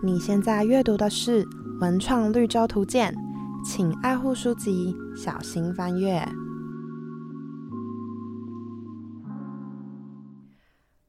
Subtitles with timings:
[0.00, 1.44] 你现在阅读的是
[1.80, 3.12] 《文创绿洲图鉴》，
[3.68, 6.24] 请爱护书籍，小心翻阅。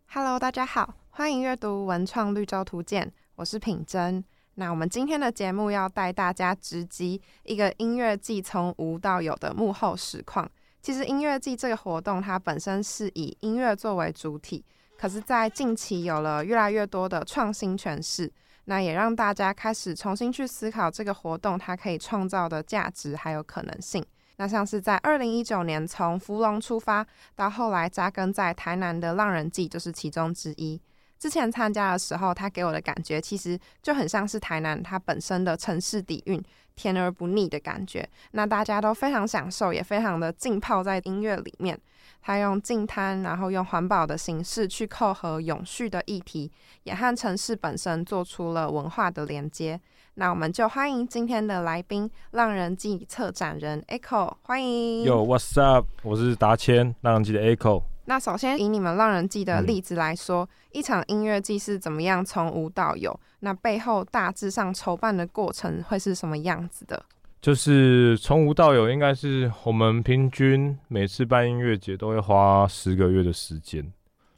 [0.08, 3.06] Hello，大家好，欢迎阅读《文创绿洲图鉴》，
[3.36, 4.24] 我是品珍。
[4.56, 10.50] 那我们今天的节目要带大家直击一个音乐季从无到有的幕后实况。
[10.82, 14.66] 其实音乐季这个活动，它本身是以音乐作为主体，
[14.98, 18.32] 可是，在近期有了越来越多的创新诠释。
[18.70, 24.06] 那也让大家开始重新去思考这个活动它可以创造的价值还有可能性。
[24.38, 27.04] 那像是在二零一九年从福隆出发，
[27.36, 30.80] 到后来扎根在台南的浪人记就是其中之一。
[31.18, 36.42] 之前参加的时候，他给我的感觉其实就很像是台南它本身的城市底蕴，
[36.76, 38.08] 甜而不腻的感觉。
[38.32, 41.78] 那大家都非常享受，也非常的浸泡在音乐里面。
[42.22, 46.52] 他用净滩，然后用环保的形式去扣合永续的议题，
[46.84, 49.80] 也和城市本身做出了文化的连接。
[50.16, 55.06] 那我们就欢迎今天的来宾——浪人记策展人 Echo，欢迎。
[55.06, 55.88] Yo what's up？
[56.04, 57.84] 我是达谦，浪人记的 Echo。
[58.06, 63.18] 那首先以你们浪人记的例子来说，一场音乐季是怎么样从无到有？
[63.42, 67.02] 那背后大致上筹办的过程会是什么样子的？
[67.42, 73.92] 就是从无到有，应该是我们平均每次办音乐节都会花十个月的时间。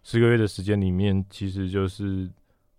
[0.03, 2.29] 十个月的时间里面，其实就是，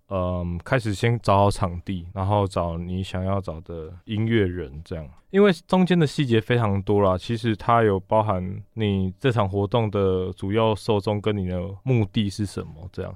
[0.09, 5.09] 嗯，开始先找好场地，然后找你想要找的音乐人，这样。
[5.31, 13.13] 因为中间的细节非常多啦，其实它有包含你这场活动的主要受众跟你的目的是什么，这样。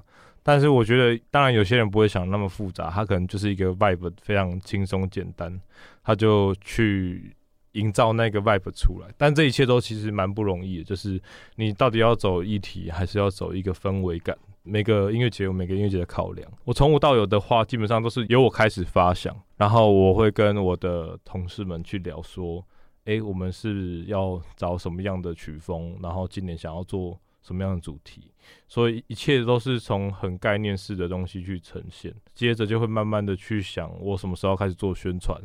[0.49, 5.59] 但是我觉得，当然有些人不会想那么复杂，他可能就是一个 vibe 非常轻松简单，
[6.05, 7.35] 他就去
[7.73, 9.13] 营造那个 vibe 出来。
[9.17, 11.21] 但这一切都其实蛮不容易的，就是
[11.57, 14.37] 你到底要走议题，还是要走一个氛围感？
[14.63, 16.49] 每个音乐节有每个音乐节的考量。
[16.63, 22.65] 我从无到有的话，基本上都是由我开始发想，然后我会跟我的同事们去聊说，
[23.03, 27.19] 诶，我们是要找什么样的曲风，然后今年想要做。
[27.47, 28.29] 什么样的主题？
[28.67, 35.41] 所以一切都是从很概念式的东西去呈现，接着就会慢慢的去想，我什么时候开始做宣传，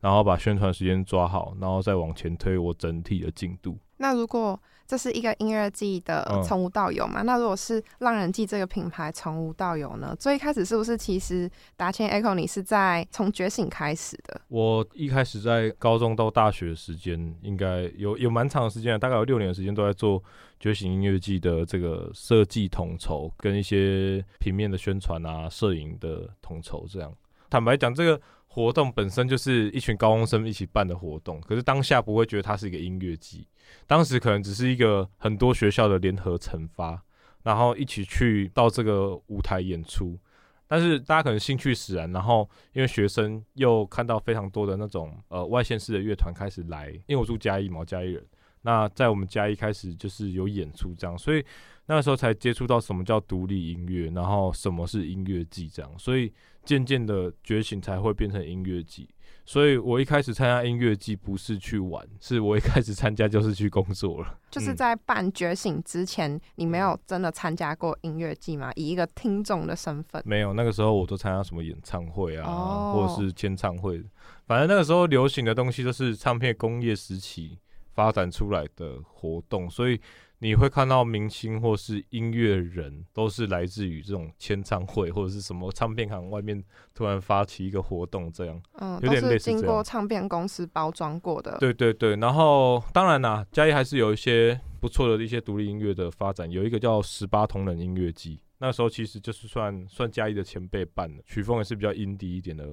[0.00, 3.78] 然后把宣传时间抓好，然后再往前推我整体的进度。
[3.96, 7.22] 那如果这是一个音乐季的从无到有嘛？
[7.22, 10.14] 那如果是浪人季这个品牌从无到有呢？
[10.18, 14.40] 最一开始是不是其实达千 Echo 你是在从觉醒开始的？
[14.48, 20.22] 我一开始在高中到大学的时间，应该有有蛮长的时间，大概有六年的时间都在做
[20.60, 27.12] 觉醒音乐季的这个设计统筹，跟一些平面的宣传啊、摄影的统筹这样。
[27.50, 28.20] 坦白讲，这个。
[28.56, 33.46] 活动本身就是一群高中生一起办的活动，可是当下不会觉得它是一个音乐季，
[33.86, 37.04] 当时可能只是一个很多学校的联合惩罚，
[37.42, 40.18] 然后一起去到这个舞台演出。
[40.66, 48.24] 但是大家可能兴趣使然，然后因为学生又看到非常多的那种呃外县市的乐团开始来，因为我住嘉义嘛，嘉义人，
[48.62, 51.44] 那在我们嘉义开始就是有演出这样，所以。
[51.86, 56.32] 那个时候才接触到什么叫独立音乐，然后什么是音乐季这样，所以
[56.64, 59.08] 渐渐的觉醒才会变成音乐季。
[59.48, 64.36] 所以我一开始参加音乐季不是去玩，是我一开始参加就是去工作了。
[64.50, 68.72] 就是在办觉醒之前，你没有真的参加过音乐季吗？
[68.74, 70.20] 以一个听众的身份？
[70.26, 74.02] 没有，那个时候我都参加什么演唱会啊，或者是签唱会，
[74.48, 77.56] 反正那个时候流行的东西都是唱片工业时期
[77.92, 80.00] 发展出来的活动，所以。
[80.38, 86.62] 你会看到明星或是音乐人，都是来自于这种签唱会或者是什么唱片行外面
[86.94, 91.56] 突然发起一个活动，这样，嗯，有点类似经过唱片公司包装过的。
[91.58, 102.68] 对对对，然后当然啦，嘉义还是有一些不错的一些独立音乐的发展，有一个叫十八同人音乐季，那时候其实就是算算嘉义的前辈办的，曲风也是比较阴低一点的。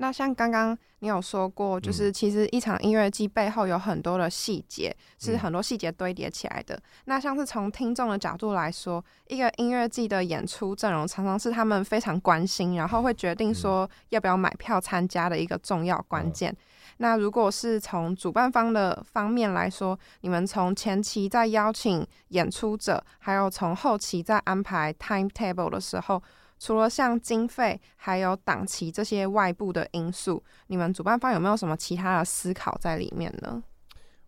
[0.00, 6.80] 那像刚刚你有说过，就是其实一场音乐季背后有很多的细节，是很多细节堆叠起来的。
[7.06, 16.56] 那像是从听众的角度来说，一个音乐季的演出阵容常常是他们非常关心，然后会决定说要不要买票参加的一个重要关键。
[16.98, 26.22] 那如果是从主办方的方面来说，你们从前期在邀请演出者，还有从后期在安排 timetable 的时候。
[26.58, 33.62] 除了像经费还有档期这些外部的因素，你们主办方有没有什么其他的思考在里面呢？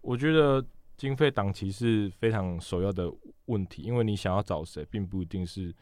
[0.00, 0.64] 我觉得
[0.96, 3.12] 经费档期是非常首要的
[3.46, 5.74] 问题，因为你想要找谁，并不一定是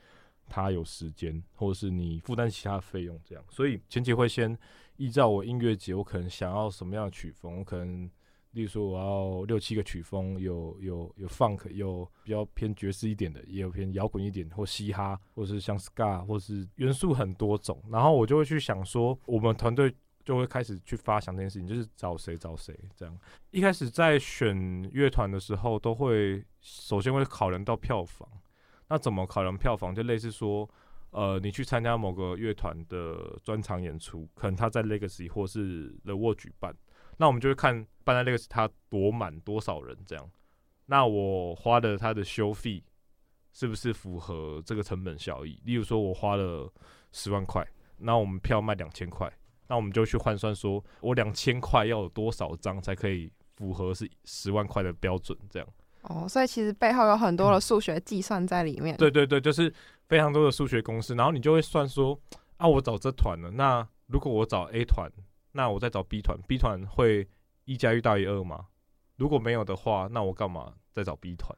[0.48, 3.44] 他有时间，或者是你负担其他费用这样。
[3.50, 4.58] 所以前期会先
[4.96, 8.10] 依照我音乐节，我可能想要什么样的曲风，我可能。
[8.58, 17.80] 例如说我要六七个曲风，有有有 funk，有比较偏爵士一点的，也有偏摇滚一点，或嘻哈，或是像 ska，或是元素很多种。
[17.88, 19.94] 然后我就会去想说，我们团队
[20.24, 23.16] 就会开始去发想这件事情，就是找谁找谁这样。
[23.52, 28.28] 一开始在选乐团的时候，都会首先会考量到票房。
[28.88, 29.94] 那怎么考量票房？
[29.94, 30.68] 就类似说。
[31.10, 36.76] 呃，你去参加某个乐团的专场演出，可能他在 Legacy 或是 The Wall 举办，
[37.18, 40.30] 那我们就会看办在 Legacy 他多满多少人这样。
[40.86, 42.82] 那我花的他的修费
[43.52, 45.60] 是不是符合这个成本效益？
[45.64, 46.72] 例如说，我花了
[47.12, 47.66] 十万块，
[47.98, 49.30] 那我们票卖两千块，
[49.66, 55.68] 那我们就去换算，说我两千块要有多少张才可以符合是十万块的标准这样。
[56.02, 58.96] 哦，所以其实背后有很多的数学计算在里面。
[58.96, 59.70] 对对对，就是
[60.08, 62.18] 非常多的数学公式，然后你就会算说，
[62.56, 65.10] 啊，我找这团了，那如果我找 A 团，
[65.58, 67.28] 那我再找 B 团，B 团会
[67.64, 68.68] 一加一大于二吗？
[69.16, 71.52] 如果没有的话，那我干嘛再找 B 团？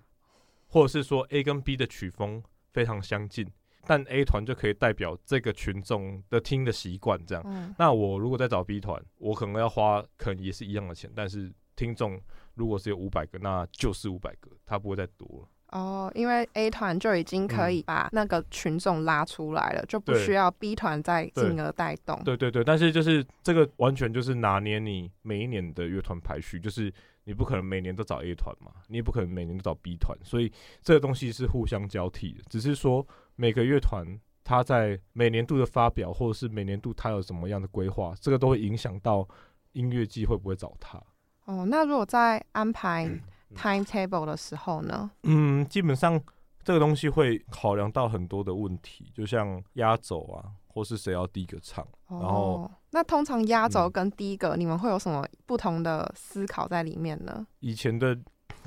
[0.68, 2.42] 或者是说 A 跟 B 的曲风
[2.72, 3.46] 非常相近，
[3.86, 7.74] 但 A 团就可以代表这个群众的听的习惯，这样。
[7.78, 12.18] 那我如果再找 B 团，我可能要花，可能也是一样的钱，但是听众。
[12.54, 15.48] 如果是有五百个，那就是五百个，他不会再多了。
[15.72, 22.20] 哦，因为 A 团就已经可以把那个群众拉出来了，就不需要 B 团再进而带动。
[22.24, 26.92] 对对对，但是就是这个完全就是拿捏你每一年的乐团排序，就是
[27.24, 30.52] 你不可能每年都找 A 团嘛，你也不可能每年都找 B 团，所以
[30.82, 32.42] 这个东西是互相交替的。
[32.48, 33.06] 只是说
[33.36, 34.04] 每个乐团
[34.42, 39.28] 它在每年度的发表，或者是每年度它有什么样的规划，这个都会影响到
[39.72, 41.00] 音乐季会不会找他。
[41.44, 43.08] 哦，那如果在安排
[43.56, 45.10] timetable 的时候呢？
[45.22, 46.20] 嗯，基本上
[46.62, 51.86] 这个东西会考量到很多的问题，就像压轴啊，或是谁要第一个唱。
[52.08, 57.46] 然后，那通常压轴跟第一个，你们会有什么不同的思考在里面呢？
[57.60, 58.18] 以前的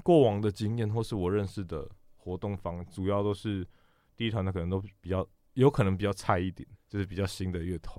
[0.02, 1.88] 过往的经验，或是我认识的
[2.18, 3.68] 活动方，主要都是
[4.16, 7.98] 第一团的，可能都比较有可能比较菜一点，就是比较新的乐团。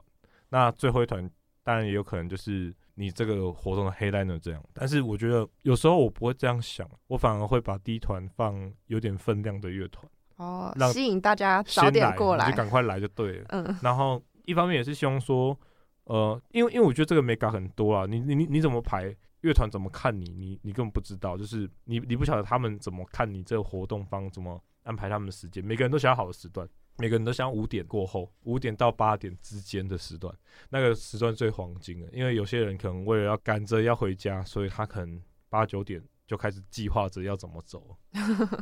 [0.49, 1.31] 那最后一团
[1.63, 2.75] 当然也有可能就是。
[2.94, 10.06] 你这个活动的黑 liner 这样，但是我觉得有时候我不会这样想，我反而会把第一团放有点分量的乐团
[10.37, 13.46] 哦，吸引大家早点过来，就赶快来就对了。
[13.50, 15.58] 嗯，然后一方面也是希望说，
[16.05, 26.69] 呃，因为因为我觉得这个美感很多啊，你你你你怎么排乐团怎么看你，你你根本不知道，就是你你不晓得他们怎么看你这个活动方怎么安排他们的时间，每个人都想要好的时段。
[26.96, 30.32] 每个人都想五点过后，五点到八点之间的时段，
[30.69, 32.08] 那个时段最黄金了。
[32.12, 37.96] 因为有些人可能为了要赶着要回家，所以他可能八九点就开始计划着要怎么走。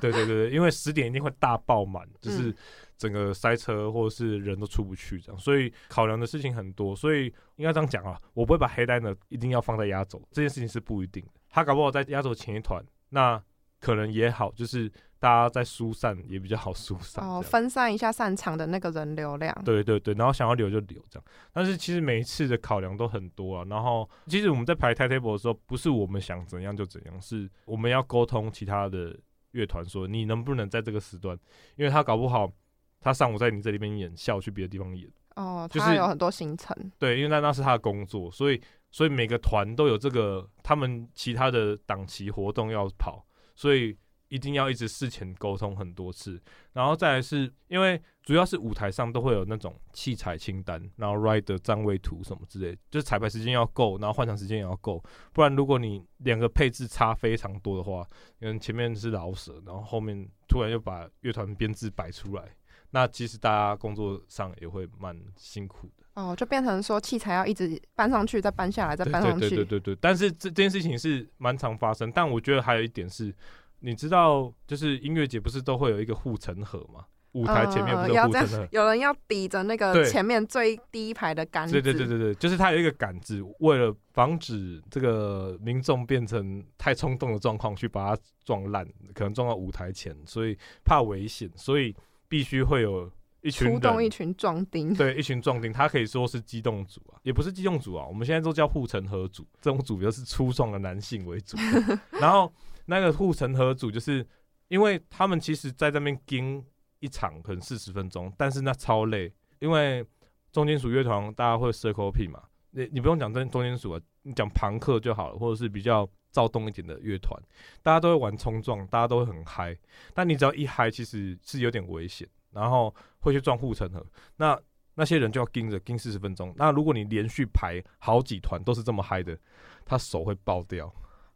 [0.01, 2.57] 对对对对，因为十点一定会大爆满，就是
[2.97, 6.97] 整个塞车或者是人都出不去这样，所以考量的事情很多。
[6.97, 7.27] 所以
[7.57, 11.31] 应该这样讲啊，我不会把黑单的一定要放在压轴，这件事情是不一定的。
[11.51, 13.43] 他搞不好在压轴前一团，那
[13.79, 14.91] 可能也好，就是。
[15.23, 19.57] 大家在疏散也比较好疏散哦，分散一下散场的那个人流量。
[19.65, 21.25] 对对对，然后想要留就留这样。
[21.53, 23.65] 但是其实每一次的考量都很多啊。
[23.71, 29.17] 然后其实我们在排 timetable 的时候，不是我们想怎样就怎样，是我们要沟通其他的
[29.53, 31.39] 乐团说你能不能在这个时段，
[31.77, 32.51] 因为他搞不好
[32.99, 35.09] 他上午在你这里边演，下午去别的地方演。
[35.37, 36.77] 哦，就是有很多行程。
[36.99, 38.61] 对，因为那那是他的工作，所以
[38.91, 43.25] 所以每个团都有这个他们其他的档期活动要跑，
[43.55, 43.97] 所以。
[44.33, 46.41] 一定要一直事前沟通很多次，
[46.73, 55.05] 然后再来是因为主要是舞台上都会有那种器材清单，然后 ride 的站位图什么之类，就是彩排时间要够，然后换场时间也要够，
[55.35, 62.57] 不然如果你两个配置差非常多的话，因为前面是老舍，然后后面突然又把乐团编制摆出来，
[62.93, 66.05] 那其实大家工作上也会蛮辛苦的。
[66.15, 69.41] 哦，就变成说器材要一直搬上去，再搬下来，再搬上去。
[69.41, 69.99] 对对对对对。
[70.01, 73.35] 但是这这件事情是蛮常发生，但我觉得还有一点是。
[73.83, 77.05] 你知道，就是音乐节不是都会有一个护城河吗？
[77.33, 81.73] 舞台前面不是护城河， 有人要抵着那个前面最第一排的杆子。
[81.73, 91.97] 对对对对对，就是它有一个杆子，为了防止这个民众变成太冲动的状况去把它撞烂，可能撞到舞台前，所以怕危险，所以
[92.29, 93.11] 必须会有
[93.41, 94.95] 一群出动一群壮丁。
[94.95, 101.57] 对，一群壮丁，他可以说是机动组啊，也不是机动组啊，我们现在都叫护城河组，这种组就是粗壮的男性为主，
[102.21, 102.53] 然后。
[102.87, 104.27] 那个护城河组，就是
[104.69, 106.65] 因为他们其实在这边盯
[107.01, 110.05] 一场可能四十分钟，但是那超累，因为
[110.53, 117.41] 重金属乐团大家会 circle P 嘛，你你不用讲真重金属啊，你讲朋克就好了，或者是比较躁动一点的乐团，
[117.83, 119.77] 大家都会玩冲撞，大家都会很嗨，
[120.15, 124.05] 但你只要一嗨，其实是有点危险，然后会去撞护城河，
[124.37, 124.59] 那
[124.95, 129.39] 那些人就要盯着盯四十分钟，那如果你连续排好几团都是这么嗨的，
[129.85, 130.93] 他手会爆掉。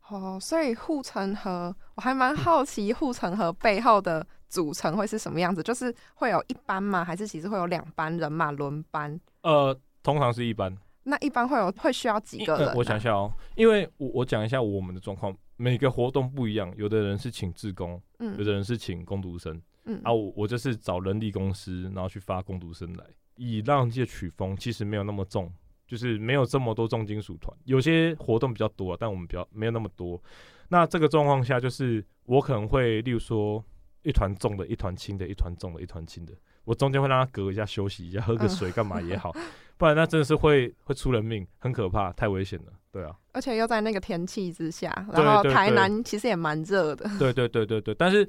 [0.08, 7.04] 哦，所以护城河，我还蛮好奇护城河背后的组成会是什么样子，就是会有一班吗？
[7.04, 9.18] 还是其实会有两班人马轮班？
[9.42, 10.76] 呃，通常是一班。
[11.08, 23.04] 那一般会有会需要几个人、呃我想一，下哦，因为我我讲一下我们的状况，每个活动不一样，有的人是请志工，有嗯的人是请工读生，嗯啊，我我就是找人力公司，然后去发工读生来。
[23.36, 25.52] 以浪人季的曲风其实没有那么重，
[25.87, 30.21] 就是没有这么多重金属团，有些活动比较多，但我们比较没有那么多。
[30.69, 33.62] 那这个状况下，就是我可能会，例如说
[34.02, 36.33] 一团重的，一团轻的，一团重的，一团轻的，
[36.64, 39.33] 我中间会让他隔一下休息一下，喝个嗯水干嘛也好，
[39.78, 42.73] 不然那真的是会会出人命，很可怕，太危险了。
[42.90, 47.09] 对啊，而且又在那个天气之下，然后台南其实也蛮热的。
[47.19, 47.95] 对对对对对。
[47.95, 48.28] 但是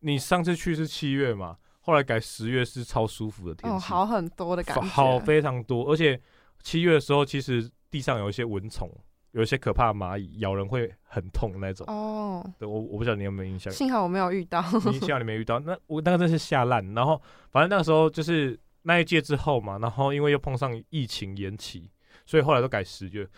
[0.00, 4.82] 你上次去是七月嘛，后来改十月是超舒服的天气，哦，好很多的感觉。
[4.82, 6.18] 好非常多，而且
[6.64, 8.90] 七月的时候，其实地上有一些蚊虫，
[9.30, 11.86] 有一些可怕的蚂蚁，咬人会很痛那种。
[11.86, 14.60] 哦，对我我不知道你有没有印象，幸好我没有遇到。
[14.90, 15.60] 你幸好你没遇到。
[15.60, 17.20] 那我那个真是吓烂，然后
[17.52, 21.90] 反正那个时候就是那一届之后嘛，然后因为又碰上疫情延期，
[22.26, 23.28] 所以后来都改十月。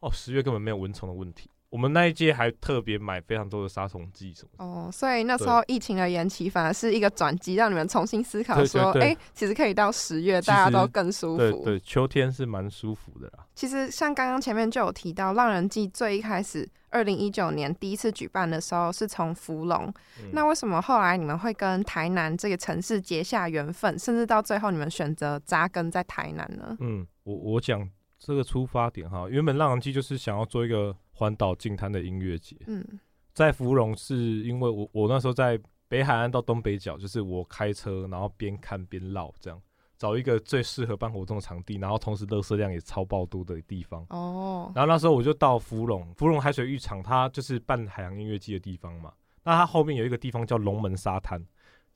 [0.00, 1.50] 哦，十月根本没有蚊虫的问题。
[1.70, 4.64] 我们那一届还特别买非常多的杀虫剂什么的。
[4.64, 11.38] 哦，所以那时候疫情的延期反而是一个转机，让你们重新思考说，对哎、其实可以到十月，大家都更舒服。
[11.38, 13.46] 对对，秋天是蛮舒服的啦。
[13.54, 19.86] 其实像刚刚前面就有提到，浪人季最一开始，二零一九年第一次举办的时候是从福隆，
[20.18, 26.76] 嗯那为什么后来你们会跟台南这个城市结下缘分，甚至到最后你们选择扎根在台南呢？
[26.80, 27.88] 嗯，我我讲
[28.20, 32.86] 这个出发点哈，原本浪人季就是想要做一个环岛净滩的音乐节，嗯
[33.32, 35.58] 在芙蓉是因为我我那时候在
[35.88, 39.60] 北海岸到东北角，就是我开车然后边看边绕这样。
[39.96, 44.02] 找一个最适合办活动的场地，然后同时垃圾量也超爆多的地方。
[44.08, 49.12] 哦，然后那时候我就到芙蓉，芙蓉海水浴场，它就是办海洋音乐季的地方嘛。
[49.42, 51.44] 那它后面有一个地方叫龙门沙滩，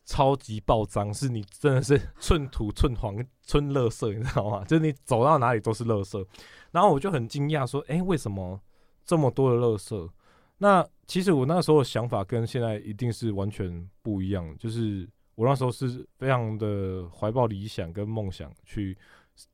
[0.04, 4.64] 超级爆脏，是你真的是 寸土寸黄寸垃圾，你知道吗？
[4.64, 6.24] 就是你走到哪里都是垃圾。
[6.70, 8.60] 然后我就很惊讶，说：“哎、为什么
[9.04, 10.10] 这么多的垃圾？”
[10.58, 18.96] 那其实我那时候的想法跟现在一定是完全不一样，就是我那时候是非常的怀抱理想跟梦想去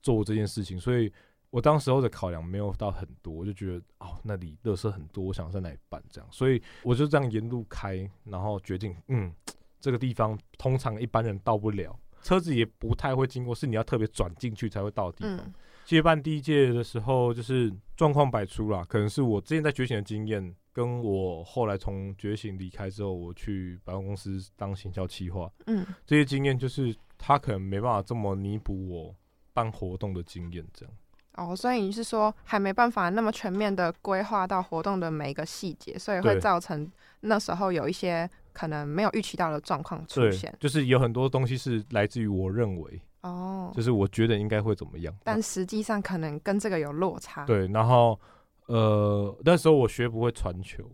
[0.03, 1.13] 做这件事情，所以
[1.49, 9.35] 我当时候的考量没有到很多，我就觉得哦，那里垃圾很多，我想在那里办这样，所以我就这样沿路开，然后决定，嗯，
[9.81, 15.47] 这个地方通常一般人到不了，车子也不太会经过，是你要特别转进去才会到的地方。
[15.47, 15.55] 嗯。
[15.87, 25.85] 接办第一届的时候，就是状况百出啦，可能是我之前在觉醒的经验，跟我后来从觉醒离开之后，我去百货公司当行销企划，嗯。
[26.07, 29.15] 这些经验就是他可能没办法这么弥补我
[29.53, 30.95] 办活动的经验，这样。
[31.35, 36.89] 哦，所以你是说还没办法那么全面的规划到活动的每一个细节，所以会造成
[37.21, 40.55] 那时候有一些可能没有预期到的状况出对现，。
[40.59, 48.19] 就是有很多东西是来自于我认为，哦，就是我觉得应该会怎么样，但实际上可能跟这个有落差。，对，然后
[48.67, 50.85] 呃，那时候我学不会传球，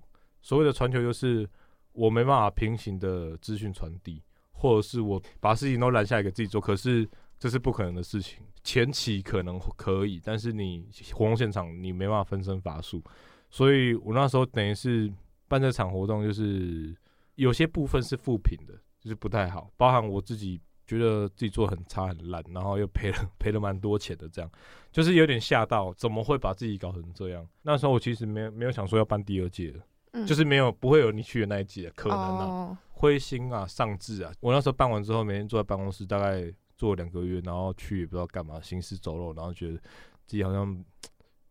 [0.42, 1.48] 所谓的传球就是
[1.92, 8.42] 我没办法平行的资讯传递，或者是我把事情都拦下来给自己做，可是这是不可能的事情。
[8.64, 13.00] 前期可能可以，但是你活动现场你没办法分身乏术，
[13.48, 15.08] 所以我那时候等于是
[15.48, 16.96] 办这场活动，就是
[17.34, 24.50] 有些部分是负评的，就是不太好，包含我自己觉得自己做得很差很烂，然后又赔了赔了蛮多钱的，这样
[24.92, 27.46] 就是有点吓到，怎么会把自己搞成这样？
[27.62, 29.80] 那时候我其实没有没有想说要办第二届的，
[30.12, 34.32] 嗯就是没有不会有你去的那一届，可能啊，哦，灰心啊，丧志啊。
[34.40, 39.76] 我那时候办完之后，每天坐在办公室，大概坐两个月，然后去也不知道干嘛，行尸走肉，然后觉得
[40.24, 40.84] 自己好像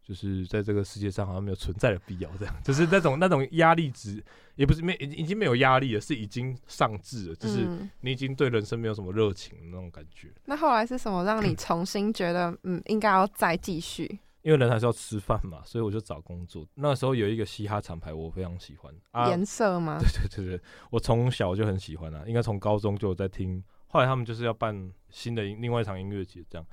[0.06, 4.24] 就是在这个世界上好像没有存在的必要，这样就是那种那种压力值，
[4.56, 10.32] 也不是没已经没有压力了，是已经上志了，就是嗯你已经对人生没有什么热情的那种感觉。
[10.46, 14.20] 那后来是什么让你 重新觉得嗯应该要再继续？
[14.44, 16.64] 因为人还是要吃饭嘛，所以我就找工作。
[16.76, 19.98] 那时候有一个嘻哈厂牌，我非常喜欢啊，颜色吗？
[19.98, 23.64] 对对对，我从小就很喜欢啊，应该从高中就有在听。
[23.88, 26.68] 后来他们就是要办新的另外一场音乐节这样，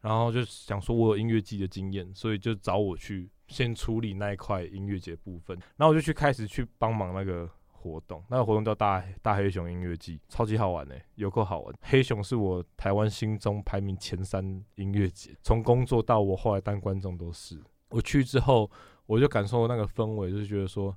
[0.00, 11.74] 然后就想说我有音乐季的经验，所以就找我去先处理那一块音乐节部分，然后我就去开始去帮忙那个活动，那个活动叫大大黑熊音乐季，超级好玩诶、有够好玩。
[11.82, 14.44] 黑熊是我台湾心中排名前三
[14.76, 17.60] 音乐节，从工作到我后来当观众都是。
[17.90, 18.70] 我去之后，
[19.06, 20.94] 我就感受那个氛围，就是觉得说，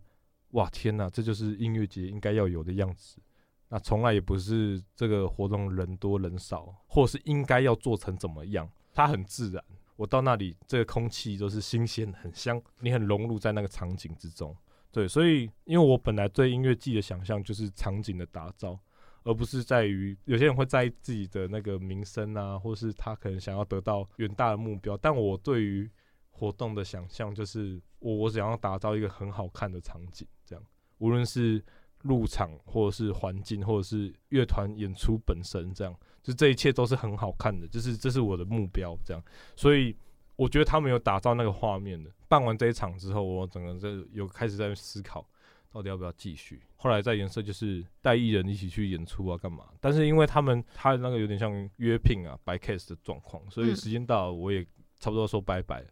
[0.49, 3.21] 哇天哪，这就是音乐节应该要有的样子。
[3.69, 9.63] 那从来也不是这个活动人多人少，或是应该要做成怎么样，它很自然。
[9.95, 14.55] 我到那里，这个空气都是新鲜、很香，你很融入在那个场景之中。
[14.91, 18.79] 对，所以因为我本来对音乐季的想象就是场景的打造，
[19.23, 24.97] 而不是在于有些人会在意自己的那个名声啊，或是他可能想要得到远大的目标。
[24.97, 25.89] 但我对于
[26.29, 30.65] 活动的想象就是我我想要打造一个很好看的场景，这样
[30.97, 31.63] 无论是
[32.01, 39.23] 入场或者是环境或者是乐团演出本身，这样就这一切都是很好看的，就是这是我的目标，这样。
[39.55, 39.95] 所以
[40.35, 42.09] 我觉得他们有打造那个画面的。
[42.27, 45.27] 办完这一场之后，我整个在有开始在思考，
[45.71, 46.61] 到底要不要继续。
[46.77, 49.65] 后来在颜色就是带艺人一起去演出啊，干嘛？
[49.79, 54.65] 但是因为他们他那个有点像约聘啊白 case 的状况，所以时间到了我也
[54.99, 55.83] 差不多说拜拜。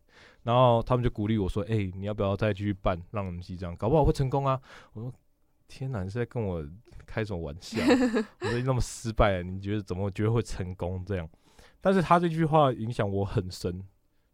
[0.44, 3.76] 然后他们就鼓励我说：“哎，你要不要再继续办让人机这样？
[3.76, 4.60] 搞不好会成功啊！”
[4.94, 5.14] 我说
[5.68, 6.66] ：“天哪，你是在跟我
[7.10, 7.82] 开什么玩笑？
[8.42, 11.28] 我说那么失败，你觉得怎么觉得会成功这样？”
[11.82, 13.84] 但是他这句话影响我很深。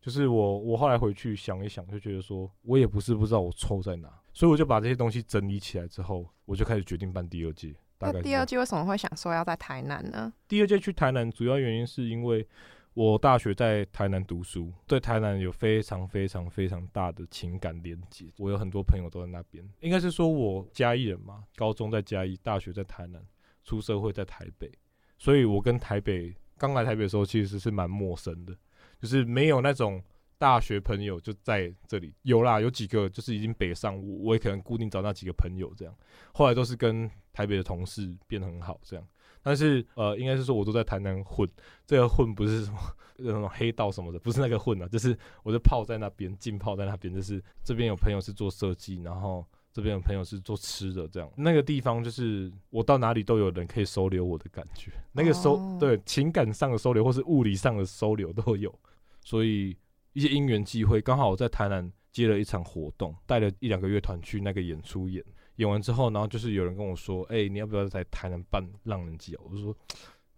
[0.01, 7.74] 就是我，我后来回去想一想，就觉得说，我也不是不知道我错在哪，所以我就把这些东西整理起来之后，我就开始决定办第二届。
[7.98, 10.32] 那第二届为什么会想说要在台南呢？
[10.48, 12.48] 第二届去台南，主要原因是因为
[12.96, 18.25] 我大学在台南读书，对台南有非常非常非常大的情感连接。
[18.38, 23.22] 我有很多朋友都在那边，应该是说我嘉义人嘛，高中在嘉义，大学在台南，
[23.66, 24.72] 出社会在台北，
[25.18, 28.56] 所以我跟台北刚来台北的时候其实是蛮陌生的。
[28.98, 30.02] 就是没有那种
[30.38, 35.94] 大学朋友就在这里，有啦，有几个就是已经北上，我我也可能固定找那几个朋友这样。
[36.34, 39.06] 后来都是跟台北的同事变得很好这样，
[39.46, 41.48] 但是呃，应该是说我都在台南混，
[41.86, 42.80] 这个混不是什么
[43.18, 49.46] 那种黑道什么的，不是那个混啊，就是我就泡在那边，浸泡在那边，就是这边有朋友是做设计，然后。
[49.75, 58.74] 这边有朋友是做吃的，这样那个地方就是我到哪里都有人可以收留我的感觉，那个收对情感上的收留或是物理上的收留都有，
[59.20, 59.75] 所以
[60.14, 65.22] 一些因缘际会，刚好我在台南接了一场活动，带了一两个乐团去那个演出演，
[65.57, 69.41] 演完之后，然后就是有人跟我说，哎，你要不要在台南办浪人祭啊？
[69.43, 69.75] 我就说，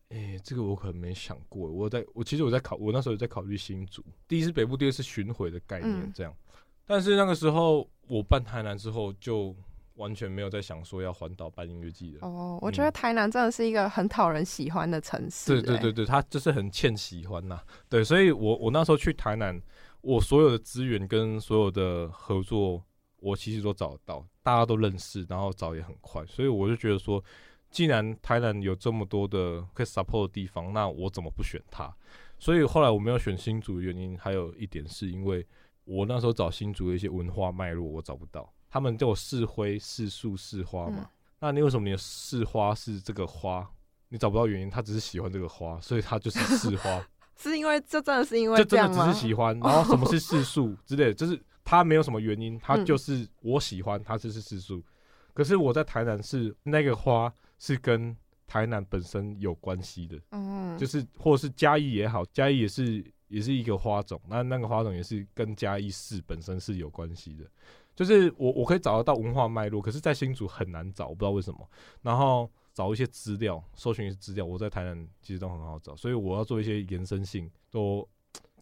[0.09, 6.33] 哎，这个我可能没想过，我在我其实我在考，我那时候在考虑新竹，第一是北部，第二是巡回的概念这样。
[6.85, 9.53] 但是那个时候我办台南之后，就
[9.95, 12.19] 完全没有在想说要环岛办音乐季的。
[12.21, 15.59] 哦，我觉得台南真的是一个很讨人喜欢的城市。
[15.59, 17.59] 对对对对，它就是很欠喜欢呐。
[17.89, 19.59] 对，所以我我那时候去台南，
[20.01, 22.81] 我所有的资源跟所有的合作，
[23.19, 26.25] 我其实都找得到，大家都认识，然后找也很快。
[26.25, 27.23] 所以我就觉得说，
[27.69, 31.93] 既然台南有这么多的可以 support 的地方，那我怎么不选它？
[32.39, 35.45] 所以后来我没有选新竹的原因，还有一点是因为。
[35.89, 38.53] 我那时候找新竹的一些文化脉络，我找不到。
[38.69, 41.09] 他们叫我四灰、四树、四花嘛。
[41.39, 43.65] 那你为什么你的四花是这个花？
[44.09, 47.01] 你找不到原因，他只是喜欢这个花，所以他就是四花。
[47.39, 49.57] 是因为这真的是因为这真的只是喜欢。
[49.61, 54.81] 然后什么是四树之类，就是他没有什么原因，他就是我喜欢，他就是四树。
[55.33, 58.15] 可是我在台南是那个花是跟
[58.47, 63.03] 台南本身有关系的，嗯，就是或者是嘉义也好，嘉义也是。
[63.29, 67.43] 也是一个花种，那那个花种也是跟嘉义市本身是有关系的，
[67.93, 71.69] 就是我我可以找得到文化脉络，可是，在新竹很难找，我不知道为什么。
[72.01, 78.07] 然后找一些资料，搜寻一些资料，我在台南其实都很好找，所以我要做一些延伸性，都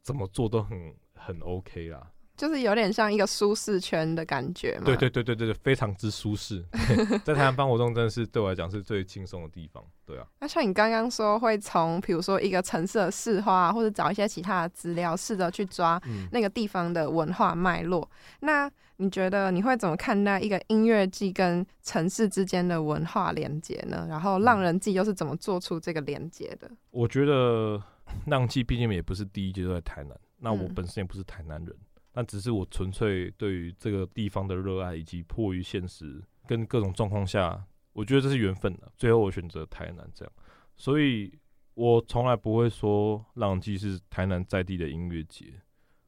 [0.01, 2.11] 怎么做都很很 OK 啦。
[2.35, 4.85] 就是有点像一个舒适圈的感觉嘛。
[4.85, 6.63] 对对对对对对，非常之舒适。
[7.23, 9.83] 在台湾办活动，真的是对我来讲是最轻松的地方。
[10.05, 10.25] 对啊。
[10.39, 18.09] 那像你刚刚说，会从比如说一个城市的市花，或者找一些其他的资料，试着去抓那个地方的文化脉络。
[18.41, 24.05] 那你觉得你会怎么看待一个音乐季跟城市之间的文化连接呢？
[24.09, 26.71] 然后浪人季又是怎么做出这个连接的？
[26.91, 27.81] 我觉得
[28.27, 31.75] 浪季毕竟也不是第一届都在台南，那我本身也不是台南人。
[32.17, 38.89] 那只是我纯粹对于这个地方的热爱，以及迫于现实跟各种状况下，我觉得这是缘分的。
[38.95, 40.33] 最后我选择台南这样，
[40.77, 41.37] 所以
[41.73, 45.61] 我从来不会说浪迹是台南在地的音乐节，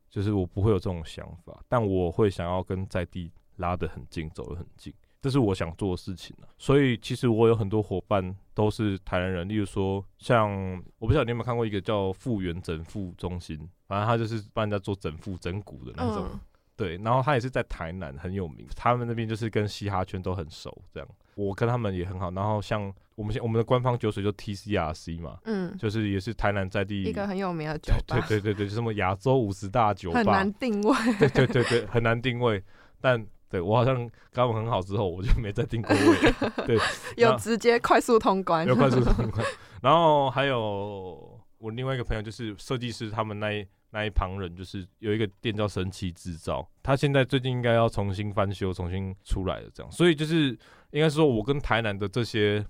[0.10, 4.94] 就是我不会有这种想法，但我会想要跟在地拉得很近，走得很近。
[5.22, 10.52] 这是我想做的事情所以其实我有很多伙伴都是台南人，例如说像
[11.00, 16.28] 我不知道你有没有看过一个叫复原整复中心，反正他就是帮人家做整复整骨的那种，
[16.76, 22.32] 对，然后他也是在台南很有名，他们那边就是跟嘻哈圈都很熟，这样我跟他们也很好。
[22.32, 32.64] 然后像我们现我们的官方酒水就 TCRC 嘛，嗯，就是也是台南在地一个很有名的酒吧，对对对对，就什么亚洲五十大酒吧，很难定位，对对对对，很难定位，
[33.02, 33.26] 但。
[33.50, 36.66] 对我好像跟他们很好之后，我就没再订过位。
[36.66, 36.78] 对，
[37.16, 39.46] 有直接快速通关，有快速通关。
[39.82, 49.92] 然后还有我另外一个朋友，就是设计师，他们那一那一旁人，就是有一个店叫神奇制造，他现在最近应该要重新翻修，重新出来了这样。
[49.92, 50.50] 所以就是
[50.92, 52.66] 应该说，我跟台南的这些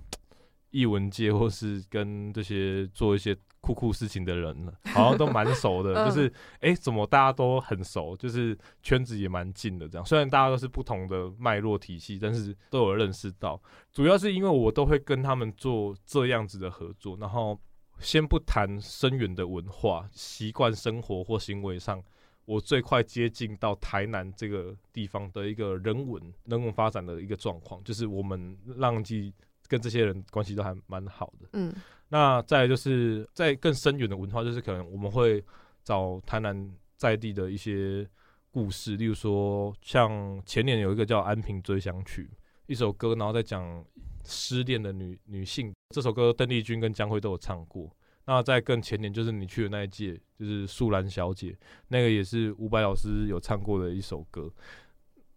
[0.70, 6.06] 艺文界，或是跟这些做一些酷酷事情的人了， 好像都蛮熟的。
[6.06, 10.06] 就是哎，怎么大家都很熟，就是圈子也蛮近的这样。
[10.06, 13.62] 虽然大家都是不同的脉络体系，但是都有认识到。
[13.92, 17.60] 主要是因为我都会跟他们做这样子的合作，然后。
[18.00, 22.00] 先不谈深远的文化习惯、生活或行为上，
[22.46, 29.34] 我最快接近到台南这个地方的一个人文、人文发展的一个状况，就是我们浪迹
[29.68, 31.50] 跟这些人关系都还蛮好的。
[31.54, 31.74] 嗯，
[32.10, 35.44] 那再就是在更深远的文化，就是可能我们会
[35.84, 38.08] 找台南在地的一些
[38.52, 42.30] 故事，例如说像前年有一个叫《安平追想曲》
[42.68, 43.86] 一首歌，然后再讲。
[44.30, 47.90] 失恋的女女性这首歌，邓丽君跟江蕙都有唱过。
[48.26, 54.52] 那在更前年，就是你去的那一届，就是素兰小姐，那个也是伍佰老师有唱过的一首歌，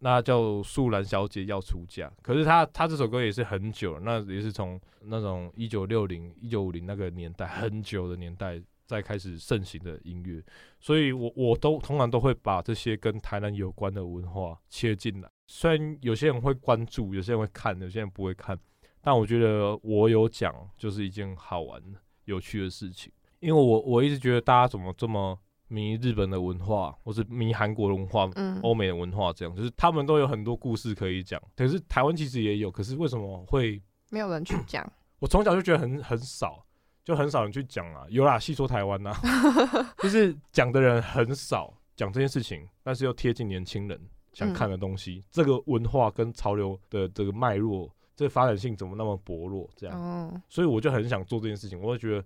[0.01, 2.11] 那叫素兰小姐要出嫁。
[2.23, 10.43] 可是她她这首歌也是很久了，那也是从那种一九六零、一九五零那个年代很久的年代再开始盛行的音乐。
[10.81, 15.29] 所以我我都通常都会把这些跟台南有关的文化切进来。
[15.47, 18.59] 虽然有些人会关注，有些人会看，有些人不会看。
[19.03, 21.83] 但我觉得我有讲就是一件好玩、
[22.25, 25.39] 有趣的事情，因为我我一直觉得大家怎么这么
[25.70, 28.28] 迷日本的文化，或是迷韩国文化、
[28.62, 31.40] 欧美的文化，这样就是他们都有很多故事可以讲。
[31.56, 33.80] 可是台湾其实也有，可是为什么会
[34.11, 34.85] 没有人去讲？
[35.20, 36.62] 我从小就觉得很很少，
[37.04, 38.04] 就很少人去讲啊。
[38.09, 39.14] 有啦，细说台湾呐，
[40.02, 44.00] 就是讲的人很少讲这件事情，但是又贴近年轻人
[44.33, 45.24] 想看的东西。
[45.30, 47.90] 这个文化跟潮流的这个脉络。
[48.16, 49.66] 这发展性怎么那么薄弱？
[49.74, 51.80] 这样，所以我就很想做这件事情。
[51.80, 52.24] 我会觉得，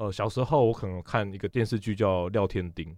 [0.00, 2.88] 呃，小时候我可能看一个电视剧叫《廖天丁》，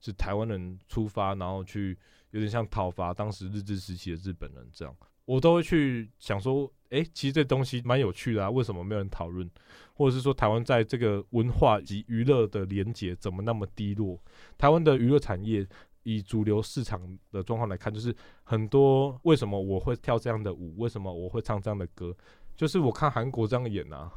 [0.00, 1.94] 是台湾人出发，然后去
[2.30, 4.96] 有点像讨伐当时日治时期的日本人这样。
[5.26, 9.46] 我都会去想说，哎，其实这东西蛮有趣的啊，为什么没有人讨论？
[9.92, 14.18] 或者是说，台湾在这个文化及娱乐的连结怎么那么低落？
[14.56, 15.66] 台湾的娱乐产业。
[16.08, 18.14] 以主流市场的状况来看，就是
[18.44, 22.16] 很多为什么我会跳这样的舞，为什么我会唱这样的歌，
[22.54, 24.08] 就是我看韩国这样演啊，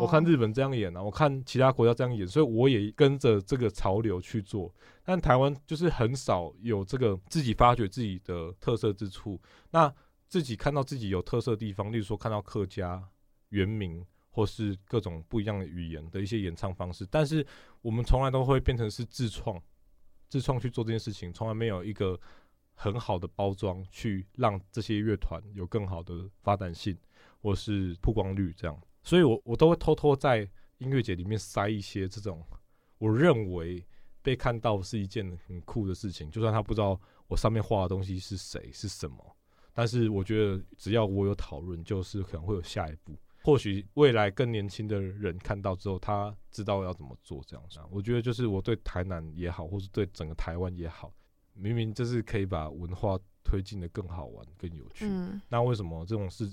[0.00, 4.74] 我看日本这样演啊，我看其他国家这样演，所以我也跟着这个潮流去做。
[5.04, 9.92] 但台湾就是很少有这个自己发掘自己的特色之处，那
[10.28, 13.06] 自己看到自己有特色的地方，例如说看到客家、
[13.50, 17.46] 原民或是各种不一样的语言的一些演唱方式，但是
[17.82, 19.60] 我们从来都会变成是自创。
[20.28, 22.18] 自创去做这件事情，从来没有一个
[22.74, 26.96] 很好的包装去让这些乐团有更好的发展性
[27.40, 32.44] 或是曝光率，这样，所以我我都会偷偷在音乐节里面塞一些这种
[32.98, 33.86] 我认为
[34.22, 39.36] 被看到是一件很酷的事情，就算他不知道我上面画的东西是谁是什么，
[39.72, 43.14] 但是我觉得只要我有讨论，就是可能会有下一步。
[43.42, 47.78] 或许未来更年轻的人看到之后，他知道要怎么做这样子。
[47.90, 51.12] 我觉得就是我对台南也好，或是对整个台湾也好，
[51.52, 55.06] 明明就是可以把文化推进的更好玩、更有趣。
[55.50, 56.50] 那为什么这种事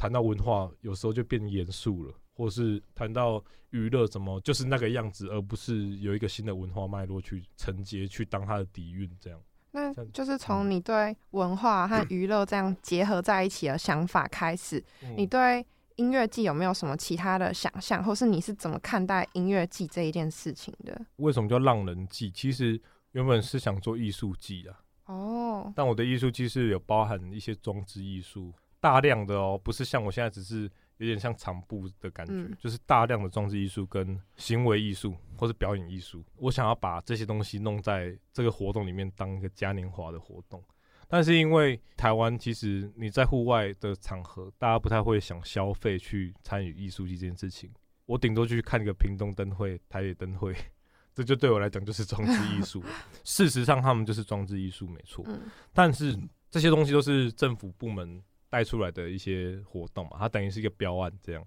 [0.00, 9.38] 谈到文化，有时候就变严肃了，或是谈到娱乐，怎么就是那个样子，而不是有一个新的文化脉络去承接、去当它的底蕴这样？
[9.72, 14.82] 那就是从你对文化和娱乐这样结合在一起的想法开始，
[15.18, 15.66] 你对。
[15.96, 20.98] 音乐季有没有什么其他的想象，或是你是怎么看待音乐季这一件事情的？
[21.16, 22.30] 为什么叫浪人季？
[22.30, 22.80] 其实
[23.12, 24.80] 原本是想做艺术季啊。
[25.04, 25.70] 哦。
[25.76, 30.62] 但我的艺术季是有包含一些装置艺术，大量的哦，不是像我现在只是
[30.96, 36.24] 有点像场布的感觉，就是大量的装置艺术跟行为艺术或是表演艺术。
[36.36, 40.62] 我想要把这些东西弄在这个活动里面，当一个嘉年华的活动。
[41.08, 47.68] 但是因为台湾其实你在户外的场合，大家不太会想消费去参与艺术季这件事情。
[48.06, 50.54] 我顶多去看一个屏东灯会、台北灯会，
[51.12, 52.82] 这就对我来讲就是装置艺术。
[53.24, 55.24] 事实上，他们就是装置艺术，没错。
[55.72, 56.16] 但是
[56.48, 61.42] 这些东西都是政府部门带出来的一些活动嘛，它等于是一个标案这样，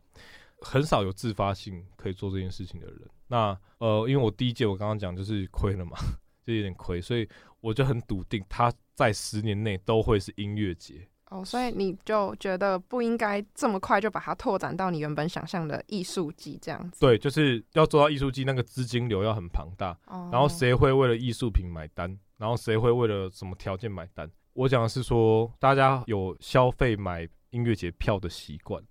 [0.62, 3.02] 很少有自发性可以做这件事情的人。
[3.28, 5.98] 那呃，因为我第一届我刚刚讲就是亏了嘛。
[6.46, 7.26] 就有点亏，所以
[7.62, 11.08] 我就很笃定，他在十年内都会是音乐节。
[11.30, 17.00] 哦，所以你就觉得不应该这么快就把它拓展到你原本想象的艺术季这样子？
[17.00, 19.98] 对，就是要做到艺术季，那个资金流要很庞大。
[20.08, 20.28] 哦。
[20.34, 22.20] 然后谁会为了艺术品买单？
[22.36, 24.30] 然后谁会为了什么条件买单？
[24.54, 28.84] 我讲的是说，大家有消费买音乐节票的习惯，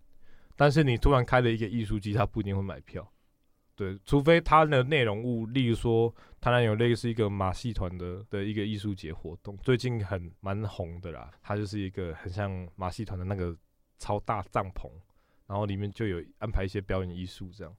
[0.57, 3.09] 但是你突然开了一个艺术机，他不一定会买票。
[3.75, 11.31] 对，除非它的内容物，例如说，台南有类似一个马戏团的的一个艺术节活动，最近很蛮红的啦。
[11.43, 13.57] 它就是一个很像马戏团的那个
[13.99, 14.91] 超大帐篷，
[15.47, 17.75] 然后里面就有安排一些表演艺术这样。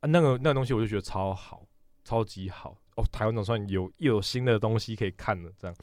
[0.00, 1.64] 啊，那个那个东西我就觉得超好，
[2.04, 3.04] 超级好哦。
[3.12, 5.76] 台湾总算有又有新的东西可以看了，这样。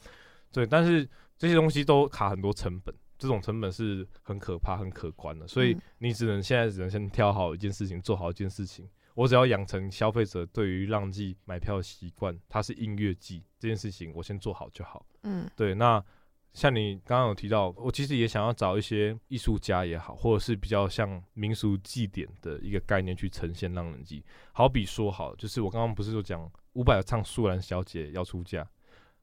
[0.52, 8.88] 对，但是这些东西都卡很多成本，这种成本是很可怕、很可观的，所以你只能现在只能先挑好一件事情，做好一件事情。
[9.14, 15.06] 我只要养成消费者对于浪季买票的习惯，它是音乐季这件事情，我先做好就好。
[15.22, 15.74] 嗯，对。
[15.74, 16.04] 那
[16.52, 24.22] 像你刚刚有提到，我其实也想要找一些艺术家也好，或者是比较像民俗祭典的一个概念去呈现浪人祭。
[24.52, 28.62] 好比说，好，就是我刚刚不是说讲伍佰唱《素兰小姐要出嫁》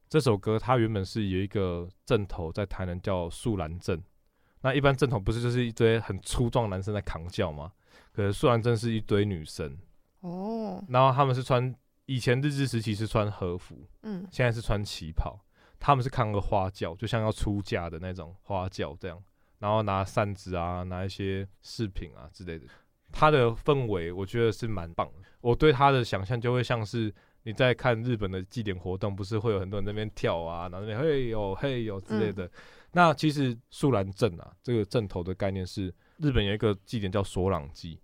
[0.08, 4.02] 这首歌，它原本是有一个阵头在台南叫素兰阵。
[4.62, 7.72] 那一般阵头不是就是一堆很粗壮男生在扛轿吗？
[8.12, 9.76] 可是素兰阵是一堆女生
[10.20, 11.74] 哦，然后他们是穿
[12.06, 15.38] 以前日治时期是穿和服，嗯，现在是穿旗袍，
[15.78, 19.22] 他们是扛个花轿，就像要出嫁的那种花轿这样，
[19.58, 22.66] 然后拿扇子啊，拿一些饰品啊之类的，
[23.12, 25.28] 它的氛围我觉得是蛮棒的。
[25.40, 27.14] 我对它的想象就会像是
[27.44, 32.50] 你在看日本的祭典活动，不是会有很多人那边跳啊，然后那边嘿呦嘿呦之类的。
[32.92, 38.00] 那其实素兰镇啊，这个镇头的概念是日本有一个祭典叫索朗祭。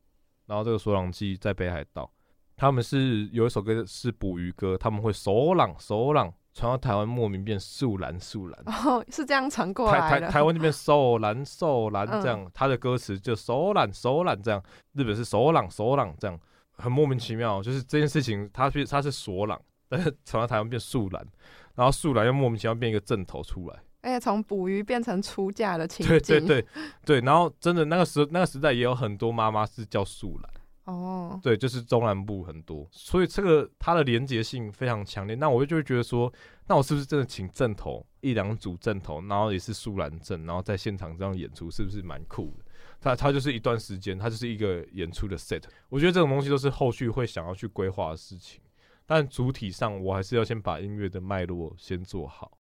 [0.47, 2.11] 然后这个索朗祭在北海道，
[2.57, 10.01] 他们是有一首歌是捕鱼歌，他们会索朗索朗传到台湾，莫名变素兰素兰，哦，是这样传过来的。
[10.01, 14.61] 台台台湾这边 索兰索兰这样，他的歌词就索兰索兰这样，
[14.95, 16.37] 日本是索朗索朗这样，
[16.81, 17.63] 很莫名其妙。
[17.63, 21.27] 就是这件事情，他是他是索朗，但是传到台湾变素兰，
[21.75, 23.83] 然后素兰又莫名其妙变一个正头出来。
[24.03, 26.67] 而且从捕鱼变成出嫁的情景，对对对
[27.05, 35.37] 对，然后真的那个时那个时代也有很多妈妈是叫素兰哦，对，就是中南部很多，所以这个它的连结性非常强烈。
[35.37, 36.33] 那我就会觉得说，
[36.67, 42.65] 那我是不是真的请正头一两组正头，然后也是素兰正，然后在现场这样演出，是不是蛮酷的？
[43.01, 45.63] 它它就是一段时间，它就是一个演出的 set。
[45.89, 48.61] 我觉得这种东西都是后续会想要去规划的事情，
[49.07, 52.60] 但主体上我还是要先把音乐的脉络先做好。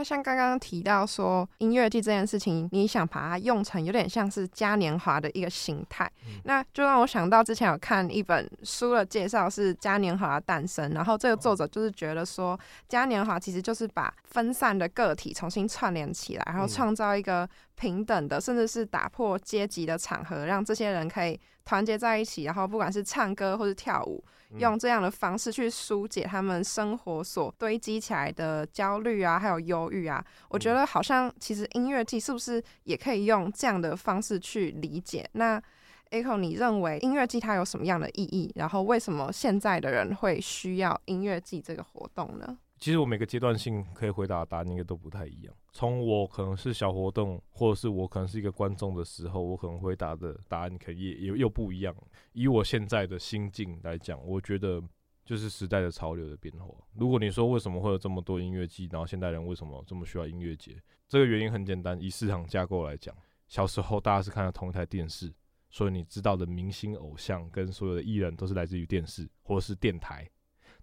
[0.00, 6.10] 那像刚刚提到说音乐季这件事情，你想把它用成有点像是嘉年华的一个形态，
[6.44, 12.58] 那就让我想到之前有看一本书的介绍是嘉年华的诞生，然后这个作者就是觉得说
[12.88, 24.24] 嘉年华其实就是把分散的个体重新串联起来，然后创造一个平等的，甚至是打破阶级的场合，让这些人可以团结在一起，然后不管是唱歌或是跳舞。
[24.58, 35.28] 用这样的方式去疏解他们生活所堆积起来的焦虑啊，还有忧郁啊，我觉得好像其实音乐季是不是也可以用这样的方式去理解？
[35.32, 35.62] 那
[36.10, 38.52] Echo，你认为音乐季它有什么样的意义？
[38.56, 42.58] 然后为什么现在的人会需要音乐季这个活动呢？
[42.80, 45.54] 其实我每个阶段性可以回答的答案应该都不太一样。
[45.70, 51.94] 从我可能是小活动，或者是我可能是一个观众的时候，我可能回答的答案可以也又又不一样。
[52.32, 54.82] 以我现在的心境来讲，我觉得
[55.26, 56.74] 就是时代的潮流的变化。
[56.94, 62.00] 如果你说为什么会有这么多音乐季，然后现代人为什么这么需要音乐节，这个原因很简单。
[62.00, 63.14] 以市场架构来讲，
[63.46, 65.30] 小时候大家是看到同一台电视，
[65.68, 70.26] 所以你知道的明星偶像跟所有的艺人都是来自于电视或者是电台。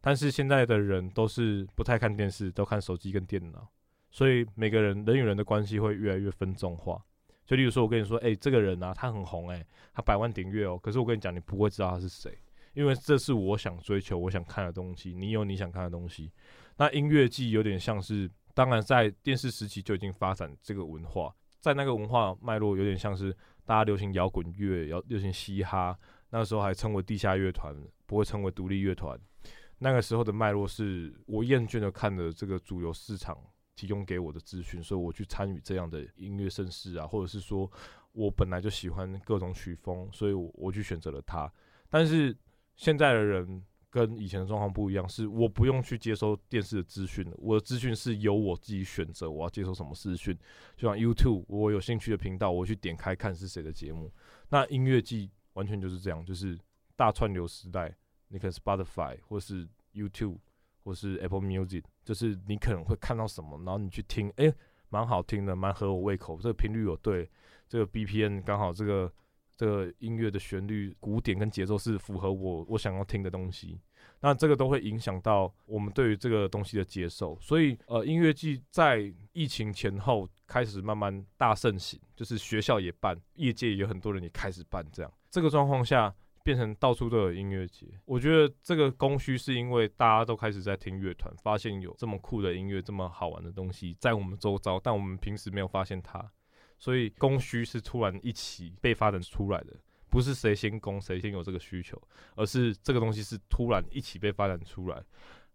[0.08, 3.68] 但是现在的人都是不太看电视，都看手机跟电脑，
[4.10, 7.04] 所以每个人人与人的关系会越来越分众化。
[7.46, 9.62] 就例如说，我跟你说，哎，这个人啊，他很红，哎，
[9.94, 10.80] 他百万订阅哦。
[10.82, 12.34] 可是我跟你讲，你不会知道他是谁，
[12.72, 15.14] 因为这是我想追求、我想看的东西。
[15.14, 16.32] 你有你想看的东西。
[16.78, 29.20] 那音乐季有点像是，当然在电视时期就已经发展这个文化，在那个文化脉络有点像是大家流行摇滚乐，要流行嘻哈，那时候还称为地下乐团，不会称为独立乐团。
[29.80, 33.38] 那个时候的脉络是我厌倦的看了这个主流市场
[33.76, 37.72] 提供给我的资讯，所以我去参与这样的音乐盛世啊，或者是说
[38.12, 41.52] 我本来就喜欢各种曲风，所以我我去选择了它。
[41.90, 42.36] 但是
[42.76, 50.36] 现在的人跟以前的状况不一样，是我不用去接收电视的资讯，我的资讯是由我自己选择我要接收什么资讯。
[50.76, 54.12] 就像 YouTube，我有兴趣的频道，我去点开看是谁的节目。
[54.50, 56.58] 那音乐季完全就是这样，就是
[56.96, 57.96] 大串流时代。
[58.30, 60.38] 你可能 Spotify 或是 YouTube
[60.84, 64.54] 或是 Apple Music，就是你可能会看到什么，然后你去听，哎，
[64.90, 67.30] 蛮好听的，蛮合我胃口，这个频率有对，
[67.68, 69.12] 这个 BPM 刚好，这个
[69.56, 73.80] 这个音乐的旋律、鼓点跟节奏是符合我我想要听的东西，
[74.22, 77.38] 那这个都会影响到我们对于这个东西的接受。
[77.42, 86.14] 所以，呃，音乐季在疫情前后开始慢慢大盛行，就是学校也办，业界也有很多人也开始办，这样这个状况下。
[86.48, 87.86] 变成到处都有音乐节。
[88.06, 96.32] 我觉得这个供需是因为大家都开始在听乐团，发现有这么酷的音乐、这么好玩的东西在我们周遭，但我们平时没有发现它，
[96.80, 99.76] 所以供需是突然一起被发展出来的，
[100.10, 102.02] 不是谁先供谁先有这个需求，
[102.36, 105.04] 而是这个东西是突然一起被发展出来。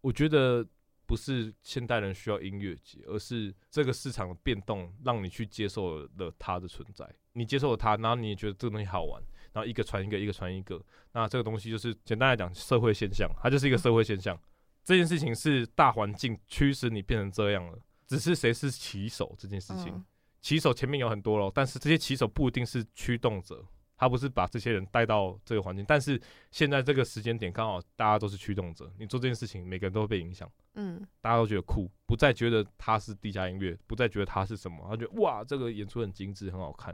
[0.02, 0.66] 我觉得。
[1.05, 7.07] 不是现代人需要音乐节，而是这个市场的变动让你去接受了它的存在。
[7.35, 10.82] 你接受了它，然后你也觉得这个东西好玩，然后一个传一个，一个传一个。
[11.12, 14.38] 那这个东西就是简单来讲，社会现象，它就是一个社会现象。
[14.84, 20.04] 这件事情是大环境驱使你变成这样了，只是谁是骑手这件事情。
[20.40, 23.64] 骑手前面有很多咯，但是这些骑手不一定是驱动者。
[23.94, 30.50] 他不是把这些人带到这个环境，但是现在这个时间点刚好大家都是驱动者，你做这件事情，每个人都会被影响。
[30.74, 36.92] 嗯，大家都觉得酷，不再觉得他是地下音乐，不再觉得他是什么，他觉得哇，这个演出很精致，很好看。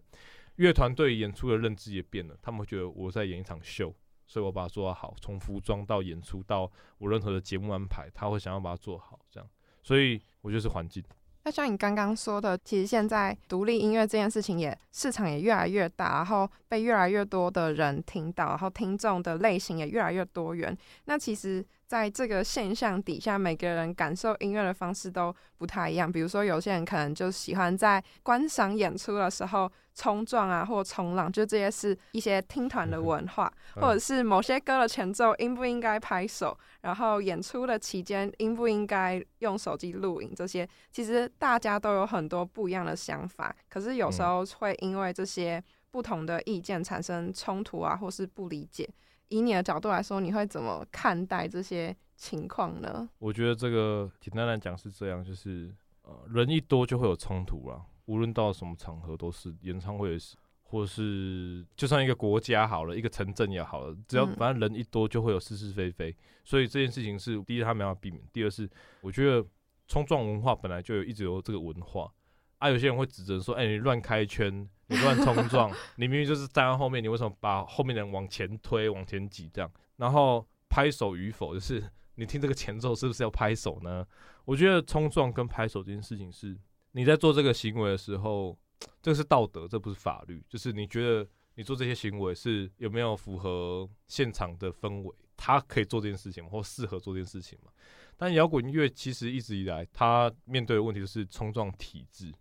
[0.58, 3.94] 乐团对演出的认知也变了，他们会觉得我在演一场秀，
[4.26, 9.48] 所以我把它做到好，从服装到演出到我任何的节目安排，他会想要把它做好，这样。
[9.82, 11.02] 所以我觉得是环境。
[11.44, 20.76] 那像你刚刚说的，其实现在独立音乐这件事情也市场也越来越大，然后被越来越多的人听到，然后听众的类型也越来越多元。
[21.04, 21.64] 那其实。
[21.88, 26.11] 在这个现象底下，每个人感受音乐的方式都不太一样。
[26.12, 43.57] 比如说，有些人可能就喜欢在观赏演出的时候冲撞啊，或冲浪，就这些是一些听团的文化，或者是某些歌的前奏应不应该拍手，然后演出的期间应不应该用手机录影，这些其实大家都有很多不一样的想法。
[43.70, 48.87] 可是有时候会因为这些不同的意见产生冲突啊，或是不理解。
[49.28, 53.08] 以你的角度来说，你会怎么看待这些情况呢？
[53.18, 57.80] 我觉得这个简单来讲是这样，就是呃，人一多就会有冲突啦。
[58.06, 66.16] 无论到什么场合都是，演唱会也是，或是就算一个国家好了，一个城镇也好了，只要反正人一多就会有是是非非。
[66.44, 68.68] 所以这件事情是第一，他没办法避免；第二是，
[69.02, 69.46] 我觉得
[69.86, 72.10] 冲撞文化本来就有一直有这个文化。
[72.56, 79.48] 啊，有些人会指责说：“哎，你乱开圈，你乱冲撞，你明明就是站在后面，你为什么把后面的人往前推、往前挤？
[79.53, 81.83] 这样，然后拍手与否，就是
[82.14, 84.07] 你听这个前奏是不是要拍手呢？
[84.44, 86.59] 我觉得冲撞跟拍手这件事情是
[86.92, 88.59] 你在做这个行为的时候，
[89.03, 90.42] 这是道德，这不是法律。
[90.48, 95.14] 就是你觉得你做这些行为是有没有符合现场的氛围？
[95.37, 97.70] 他可以做这件事情或适合做这件事情嘛？
[98.16, 102.33] 但摇滚乐其实一直以来，他面对的问题就是冲撞体制。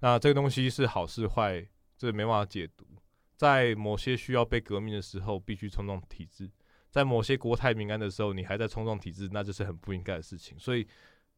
[0.00, 1.64] 那这个东西是好是坏，
[2.00, 2.86] 这没办法解读。
[3.36, 6.46] 在某些需要被革命的时候，必须冲撞体制；
[6.90, 10.58] 在某些国泰民安的时候，你还在冲撞体制，那就是很不应该的事情。
[10.58, 10.86] 所以，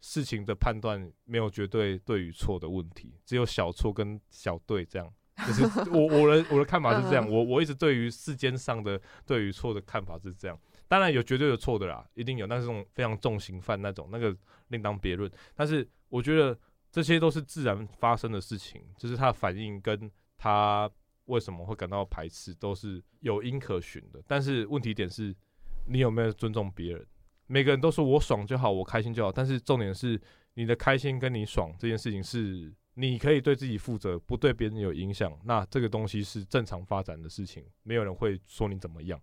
[0.01, 4.85] 事情的判断没有绝对对与错的问题，只有小错跟小对。
[4.85, 5.13] 这样，
[5.47, 7.29] 就是我我的我的看法是这样。
[7.29, 10.57] 我我一直对于世间上的对与错的看法是这样。
[10.87, 14.37] 当然有绝对的错的啦，一定有，那是这种非常重刑犯那种，那个
[14.69, 15.29] 另当别论。
[15.57, 16.57] 但是我觉得。
[16.95, 20.11] 这些都是自然发生的事情，就是它的反应跟
[20.43, 20.91] 他
[21.27, 24.21] 为什么会感到排斥都是有因可循的。
[24.27, 25.33] 但是问题点是，
[25.87, 27.07] 你有没有尊重别人？
[27.47, 29.31] 每个人都说我爽就好，我开心就好。
[29.31, 30.21] 但是重点是，
[30.55, 35.33] 你的开心跟你爽这件事情是你可以对自己负责，不对别人有影响。
[35.45, 39.21] 那这个东西是正常发展的事情，没有人会说你怎么样。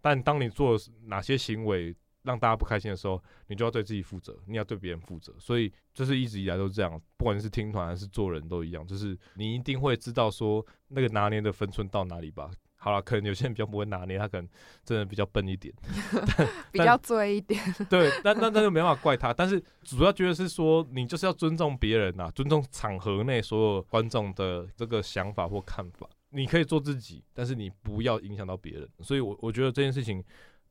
[0.00, 5.32] 但当你做哪些行为，让大家不开心的时候，你就要对自己负责，你要对别人负责。
[5.38, 12.50] 所以就是一直以来都是这样，不管是听团还是做人都一样，就是你一定会知道说那个拿捏的分寸到哪里吧。
[12.76, 14.46] 好了，可能有些人比较不会拿捏，他可能
[14.84, 15.74] 真的比较笨一点，
[16.70, 17.58] 比较醉一点。
[17.88, 19.32] 对，但那那就没办法怪他。
[19.32, 26.06] 但是主要觉得是说，你就是要尊重别人呐，尊重场合内所有观众的这个想法或看法。
[26.28, 28.86] 你可以做自己，但是你不要影响到别人。
[29.00, 30.22] 所以，我我觉得这件事情。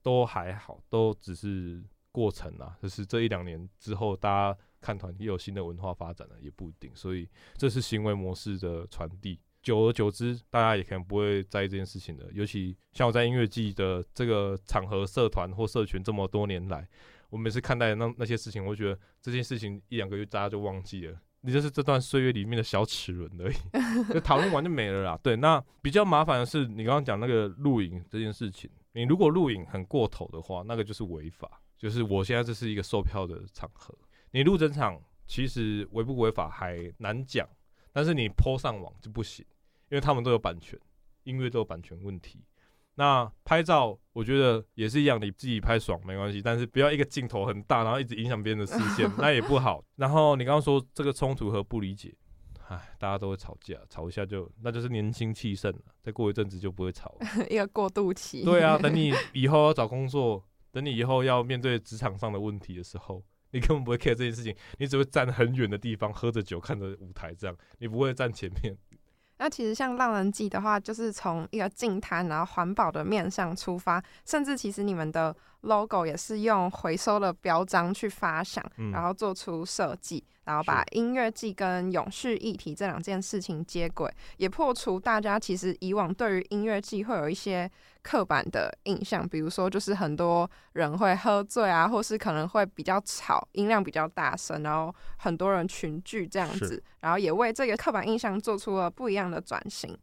[0.04, 2.78] 都还好，都只是过程啊。
[2.82, 6.92] 就是这一两年之后，大家看团也有新的文化发展了，也不一定。
[6.94, 9.40] 所以这是行为模式的传递。
[9.62, 12.30] 久而久之，大家也可能不会在意这件事情的。
[12.34, 16.86] 尤其像我在音乐季的这个场合、社团或社群这么多年来，
[17.30, 21.18] 我每次看待那那些事情，我觉得这件事情一两个月大家就忘记了。
[21.46, 23.56] 你就是这段岁月里面的小齿轮而已，
[24.14, 25.18] 就讨论完就没了啦。
[25.24, 28.70] 对，那比较麻烦的是你刚刚讲那个录影这件事情。
[28.94, 31.60] 你如果录影很过头的话，那个就是违法。
[31.76, 33.94] 就是我现在这是一个售票的场合，
[34.32, 37.46] 你录整场其实违不违法还难讲，
[37.92, 39.46] 但是你泼上网就不行，
[39.90, 40.80] 因为他们都有版权，
[41.24, 42.40] 音乐都有版权问题。
[42.96, 49.84] 那拍照我觉得也是一样，你自己拍爽没关系，但是不要一个镜头很大，然后一直影响别人的视线， 那也不好。
[49.98, 52.16] 然后你刚刚说这个冲突和不理解，
[52.76, 57.46] 唉，大家都会吵架，吵一下就那就是年轻气盛了，再过一阵子就不会吵了。
[57.50, 58.44] 一个过渡期。
[58.44, 68.76] 对啊，等你 以后要找工作，等你以后要面对职场上的问题的时候，你根本不会 care 这件事情，你只会站很远的地方，喝着酒看着舞台这样，你不会站前面。
[69.40, 80.24] 那其实像浪人记的话，就是从一个净滩然后环保的面向出发，甚至其实你们的 logo 也是用回收的标章去发想，然后做出设计。
[80.46, 99.98] 然后把音乐季跟永续议题这两件事情接轨，也破除大家其实以往对于音乐季会有一些刻板的印象，比如说就是很多人会喝醉啊，或是可能会比较吵，音量比较大声，然后很多人群聚这样子，然后也为这个刻板印象做出了不一样的转型。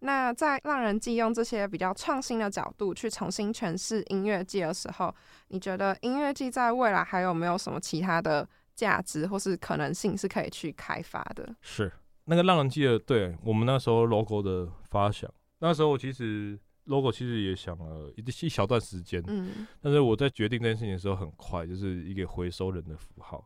[0.00, 5.14] 那在让人记用这些比较创新的角度去重新诠释音乐季的时候，
[5.48, 8.48] 你觉得音乐季在未来还有没有什么其他的？
[8.76, 11.56] 价值或是可能性是可以去开发的。
[11.62, 11.90] 是
[12.26, 23.42] 那个让人记得，对我们那时候 logo 的发想，那时候我其实 logo 其实也想了一一小段时间，嗯，但是我在决定这件事情的时候很快，就是一个回收人的符号。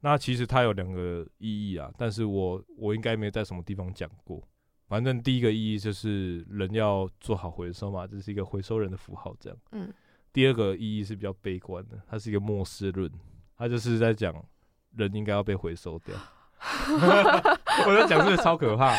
[0.00, 4.42] 那其实它有两个意义啊，但是我我应该没在什么地方讲过。
[4.88, 9.58] 反正第一个意义就是人要做好回收嘛，这是一个回收人的符号，这样。
[9.72, 9.92] 嗯。
[10.32, 13.10] 第二个意义是比较悲观的，它是一个末世论，
[13.56, 14.34] 它就是在讲。
[14.96, 16.14] 人应该要被回收掉，
[17.84, 18.94] 我在讲这个超可怕。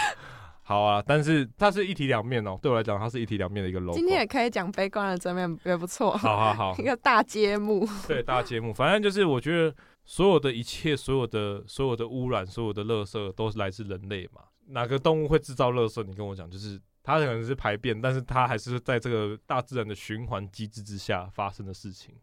[0.61, 2.59] 好啊，但是它是一体两面哦。
[2.61, 3.97] 对我来讲，它是一体两面的一个 logo。
[3.97, 6.11] 今天也可以讲悲观的正面，也不错。
[6.17, 7.87] 好好好， 一个大揭幕。
[8.09, 8.73] 对，大揭幕。
[8.73, 9.73] 反正就是，我觉得
[10.03, 14.41] 所有的一切，所有的所有的污染，所有的垃圾，都是来自人类嘛。
[14.67, 16.03] 哪个动物会制造垃圾？
[16.03, 22.15] 你跟我讲，就是它可能是排便，但是它还是在这个大自然的循环机制之下发生的事情。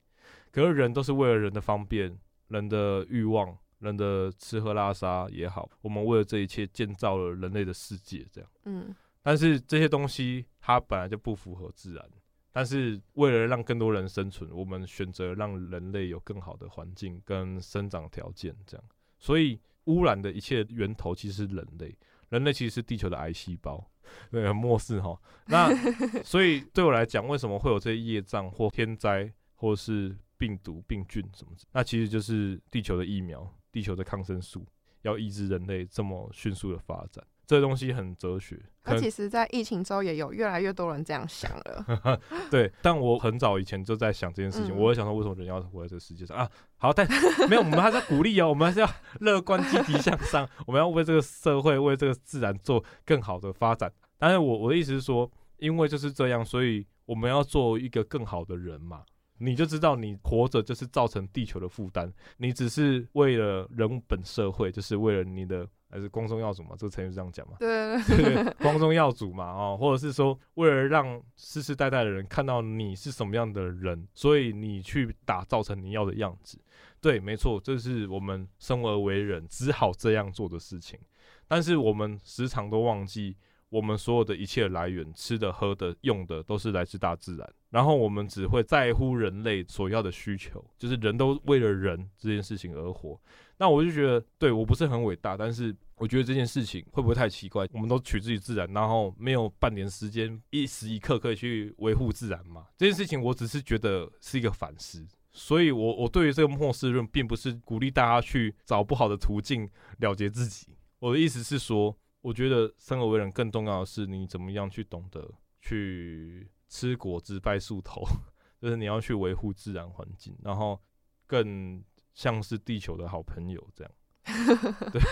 [0.50, 2.18] 可是人都是为了人的方便，
[2.48, 3.56] 人的欲望。
[3.82, 8.48] 人的吃喝拉撒也好，我们为了这一切建造了人类的世界，这样。
[8.64, 8.94] 嗯。
[9.22, 12.10] 但是这些东西它本来就不符合自然，
[12.52, 18.84] 但是为了让更多人生存，我们选择让人类有更好的环境跟生长条件，这样。
[19.18, 21.92] 所以污染的一切源头其实是人类，
[22.32, 23.88] 人类其实是地球的癌细胞，
[24.30, 25.16] 对，很漠视哈。
[25.46, 25.72] 那
[26.24, 31.52] 所以对我来讲，为什么会有这些业障或天灾或是病毒病菌什么？
[31.72, 33.48] 那其实就是地球的疫苗。
[33.70, 34.66] 地球的抗生素
[35.00, 38.58] 要抑制人类这么迅速的发展，这东西很哲学。
[38.84, 42.18] 那其实，在疫情之后，也有越来越多人这样想了。
[42.50, 44.74] 对，但我很早以前就在想这件事情。
[44.74, 46.50] 我也想说，为什么人要活在这个世界上啊？
[46.78, 47.06] 好，但
[47.48, 48.90] 没有，我们还是要鼓励哦，我们还是要
[49.20, 50.48] 乐观积极向上。
[50.66, 53.92] 我们要为这个社会、为这个自然做更好的发展。
[54.18, 59.02] 但是我我的意思是说，因为就是这样，所以我们要做一个更好的人嘛。
[59.38, 62.12] 你就知道，你活着就是造成地球的负担。
[62.36, 66.74] 你只是为了人本社会，就是为了你的还是光宗耀祖嘛？
[66.78, 67.56] 这个成语是这样讲嘛？
[67.58, 76.58] 对 对对，光宗耀祖嘛，哦，或者是说，为了让世世代代的人看到你是什么样的人，所以你去打造成你要的样子。
[77.00, 80.98] 对，没错，这是我们生而为人只好这样做的事情。
[81.46, 83.36] 但是我们时常都忘记。
[83.72, 87.52] 我们所有的一切来源，吃的、喝的、用的，都是来自大自然。
[87.70, 93.18] 然后我们只会在乎人类所要的需求，就是人都为了人这件事情而活。
[93.62, 97.64] 那我就觉得，对我不是很伟大，但是我觉得这件事情会不会太奇怪？
[97.72, 102.66] 我们都取之于自然，然后没有半年时间，一时一刻可以去维护自然嘛？
[102.76, 105.06] 这件事情，我只是觉得是一个反思。
[105.30, 110.66] 所以，我我对于这个末世论，并不是鼓励大家去找不好的途径了结自己。
[110.98, 111.96] 我的意思是说。
[112.22, 115.28] 我觉得生而为人更重要的是，你怎么样去懂得
[115.60, 118.00] 去吃果子拜树头，
[118.62, 120.80] 就是你要去维护自然环境，然后
[121.26, 121.82] 更
[122.14, 123.92] 像是地球的好朋友这样。
[124.92, 125.02] 对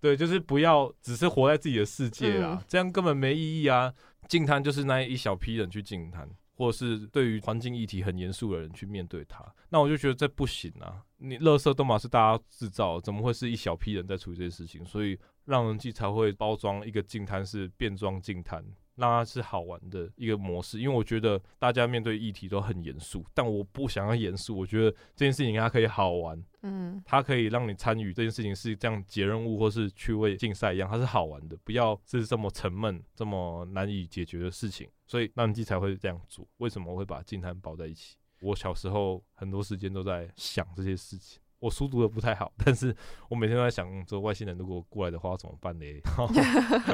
[0.00, 3.92] 对，就是不要只是活在自己的世界啊，这样根本没意义啊。
[4.28, 11.02] 净滩就是那一小批人去净滩，或者是对于环境议题很严肃的人去面对它，那我就觉得这不行啊！
[11.18, 14.84] 你垃圾都嘛是大家制造，怎么会是一小批人在处理这些事情？
[14.84, 15.18] 所以。
[15.46, 18.64] 让人记才会包装一个净滩是变装净滩，
[19.00, 20.78] 让它是好玩的一个模式。
[20.78, 24.56] 因为我觉得大家面对议题都很严肃，但我不想要严肃。
[24.56, 34.88] 我觉得这件事情它可以好玩，嗯，它可以让你参与这件事情是这样解任务或是趣味竞赛一样，它是好玩的，不要是这么沉闷、这么难以解决的事情。
[35.06, 36.46] 所以让人记才会这样做。
[36.58, 38.16] 为什么会把净滩包在一起？
[38.42, 41.42] 我小时候很多时间都在想这些事情。
[41.60, 42.94] 我书读的不太好，但是
[43.28, 45.84] 我每天都在想，这外星人如果过来的话怎么办呢？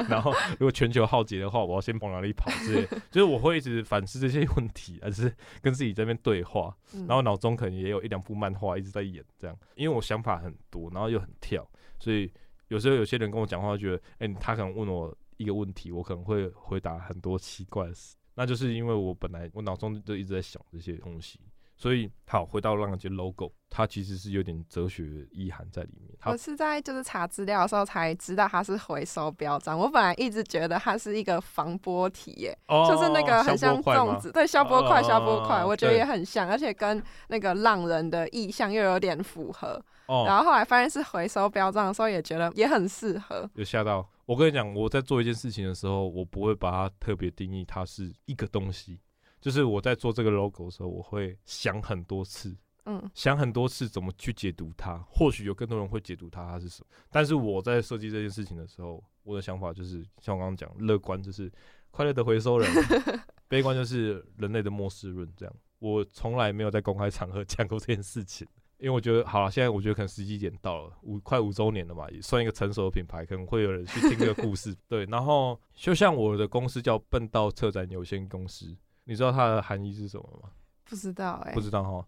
[0.09, 6.75] 然后如果全球浩劫的话，我要先往哪里跑之类，就是我会一直反思这些问题，还是跟自己这边对话，
[7.07, 11.65] 然后脑中可能也有一两部漫画一直在演这样，因为我想法很多，然后又很跳，
[11.97, 12.29] 所以
[12.67, 21.39] 有时候有些人跟我讲话，觉得，哎、他可能问我一个问题，我可能会回答很多奇怪的事，那就是因为我本来我脑中就一直在想这些东西。
[21.79, 26.11] 所以，好，回到浪人节 logo，它其实是有点哲学意涵在里面。
[26.25, 39.79] 我是在就是查资料的时候才知道它是回收标章，我本来一直觉得它是一个防波体耶，就是那个很像粽子，对，消波块，消波块，哦我觉得也很像，而且跟那个浪人的意象又有点符合。
[40.07, 43.47] 哦，然后后来发现是回收标章的时候，也觉得也很适合。
[43.53, 44.09] 有吓到。
[44.25, 48.99] 我跟你讲，我在做一件事情的时候，我不会把它特别定义它是一个东西。
[49.39, 54.97] 就是我在做这个 logo 的时候，我会想很多次，嗯，想很多次怎么去解读它。
[55.09, 61.51] 或许有更多人会解读它它是什么，但是我在设计这件事情的时候，我的想法就是像我刚刚讲，乐观就是
[61.91, 62.69] 快乐的回收人，
[63.47, 65.27] 悲观就是人类的末世论。
[65.35, 68.47] 这样，我从来没有在公开场合 讲过这件事情。
[68.79, 74.75] 因为我觉得好了，现在我觉得可能时机点到了，五快五周年了嘛，也算一个成熟的品牌，可能会有人去听这个故事。
[74.87, 78.77] 对，然后就像我的公司叫笨道策展有限公司，
[79.07, 80.49] 你知道它的含义是什么吗？
[80.83, 82.05] 不知道哎、不知道哈。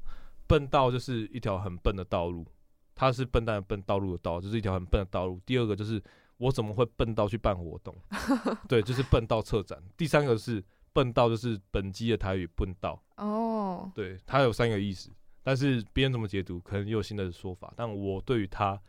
[0.47, 2.45] 笨道就是一条很笨的道路，
[2.93, 5.39] 它是笨蛋的笨，道路的道，就是一条很笨的道路。
[5.45, 6.03] 第二个就是
[6.37, 7.95] 我怎么会笨到去办活动？
[8.67, 9.81] 对，就是笨到策展。
[9.95, 13.01] 第三个是笨道，就是本机的台语笨道。
[13.15, 15.09] 哦，对，它有三个意思，
[15.43, 17.73] 但是别人怎么解读，可能也有新的说法。
[17.77, 18.79] 但我对于它，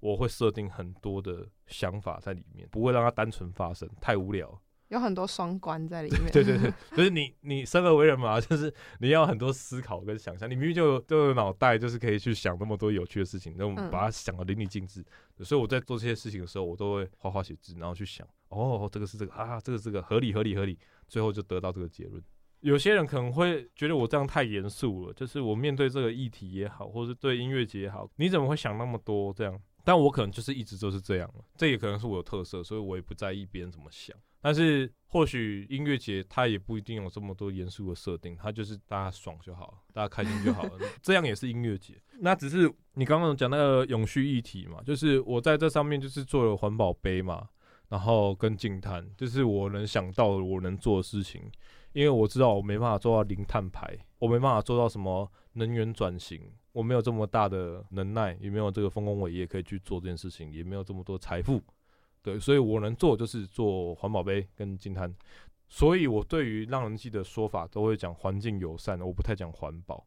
[0.00, 4.60] 我会设定很多的想法在里面，不会让它单纯发生，太无聊。
[4.90, 6.30] 有很多双关在里面。
[6.30, 10.50] 对对对， 就是你你生而为人嘛， 就是你要很多思考跟想象。
[10.50, 15.04] 你明明就有就有脑袋，就是可以去想那么多有趣的事情，那我们嗯把它想的淋漓尽致。
[15.40, 20.78] 所以我在做这些事情的时候，我都会画画写字，然后去想，哦，这个是这个啊，这个这个合理合理合理，
[21.08, 22.22] 最后就得到这个结论。
[22.60, 29.58] 有些人可能会觉得我这样太严肃了，就是我面对这个议题也好，或是对音乐节也好，你怎么会想那么多这样？
[29.82, 34.14] 但我可能就是一直都是这样了，这也可能是我的特色，所以我也不在意别人怎么想。
[34.40, 40.72] 但是或许音乐节它也不一定有这么多严肃的设定，它就是大家爽就好了，大家开心就好了，
[41.02, 41.94] 这样也是音乐节。
[42.20, 47.48] 那只是你刚刚讲那个永续议题嘛，就是我在这上面就是做了环保杯嘛，
[47.88, 51.42] 然后跟净碳，就是我能想到的我能做的事情，
[51.92, 56.40] 因为我知道我没办法做到零碳排，我没办法做到什么能源转型，
[56.72, 61.60] 我没有这么大的能耐，也没有这个丰功伟业可以去做这件事情，也没有这么多财富，
[62.22, 65.14] 对，所以我能做就是做环保杯跟金滩，
[65.68, 70.06] 所以我对于让人记的说法都会讲环境友善，我不太讲环保。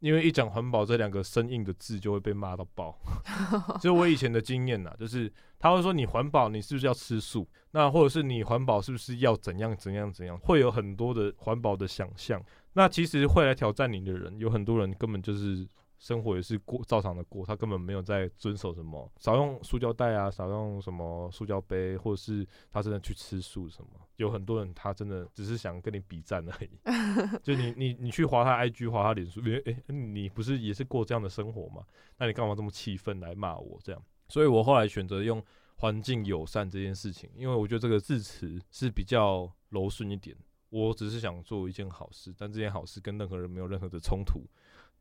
[0.00, 2.98] 因为一讲环保这两个生硬的字，就会被骂到爆。
[3.80, 7.48] 就是我以前的经验呐，就是他会说你环保，你是不是要吃素？
[7.70, 10.38] 那或者是你环保是不是要怎样怎样怎样？
[10.38, 12.40] 会有很多的环保的想象。
[12.74, 15.66] 那其实会来挑战你的人，有很多人根本就是
[15.98, 23.90] 生活也是过照常的过，他根本没有在遵守什么少用塑胶袋啊，少用什么塑胶杯，或者是他真的去吃素什么。
[24.16, 26.70] 有很多人他真的只是想跟你比战而已。
[27.42, 29.40] 就你你你去划他 IG 划他脸书，
[29.88, 31.82] 你不是也是过这样的生活吗？
[32.18, 34.02] 那你干嘛这么气愤来骂我这样？
[34.28, 35.42] 所以我后来选择用
[35.76, 40.36] 环境友善这件事情，因为我觉得这个字词是比较柔顺一点。
[40.68, 44.42] 我只是想做一件好事，但这件好事跟任何人没有任何的冲突。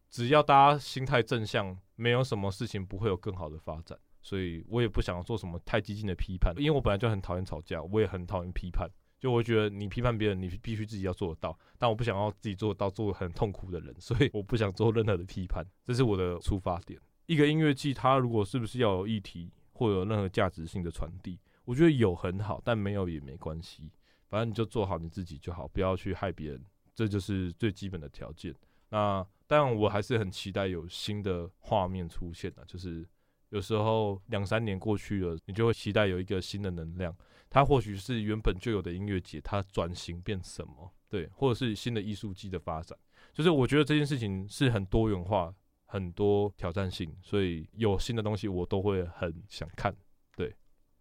[0.10, 3.98] 只要大家心态正向，没有什么事情不会有更好的发展。
[4.22, 8.90] 所以我也不想做什么太激进的批判，因为我本来就很讨厌吵架，我也很讨厌批判。
[9.20, 17.00] 就我觉得你批判别人，你必须自己要做得到，但我不想要自己做到，做很痛苦的人，所以我不想做任何的批判，这是我的出发点。
[17.28, 23.92] 一个音乐季，它如果是不是要有议题或有任何价值性的传递，我觉得有很好，但没有也没关系，
[24.28, 28.54] 反正你就做好你自己就好，不要去害别人，这就是最基本的条件。
[28.90, 33.08] 那当然，我还是很期待有新的画面出现的，就是
[33.50, 37.16] 有时候两三年过去了，你就会期待有一个新的能量。
[37.50, 40.92] 它或许是原本就有的音乐节，它转型变什么？
[41.08, 42.98] 对，或者是新的艺术季的发展。
[43.34, 45.54] 就是我觉得这件事情是很多元化、
[45.86, 49.96] 很多挑战性，所以有新的东西我都会很想看。
[50.36, 50.54] 对，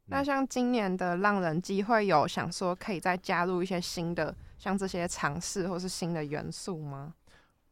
[0.05, 7.15] 那像今年的浪人季会有想说可以再加入一些新的，像这些尝试或是新的元素吗？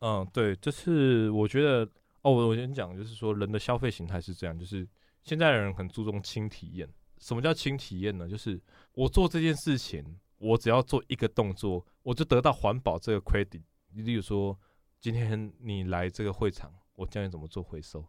[0.05, 1.89] 嗯，对，就是我觉得
[2.23, 4.87] 哦，我我先讲，就是说人的消费形态是这样，就是
[5.23, 6.89] 现在的人很注重轻体验。
[7.19, 8.29] 什么叫轻体验呢？
[8.29, 8.61] 就是
[8.95, 10.05] 我做这件事情，
[10.39, 13.63] 我只要做一个动作，我就得到环保这个 credit。
[13.95, 14.59] 例如说，
[15.01, 18.05] 今天你来这个会场，我教你怎么做回收，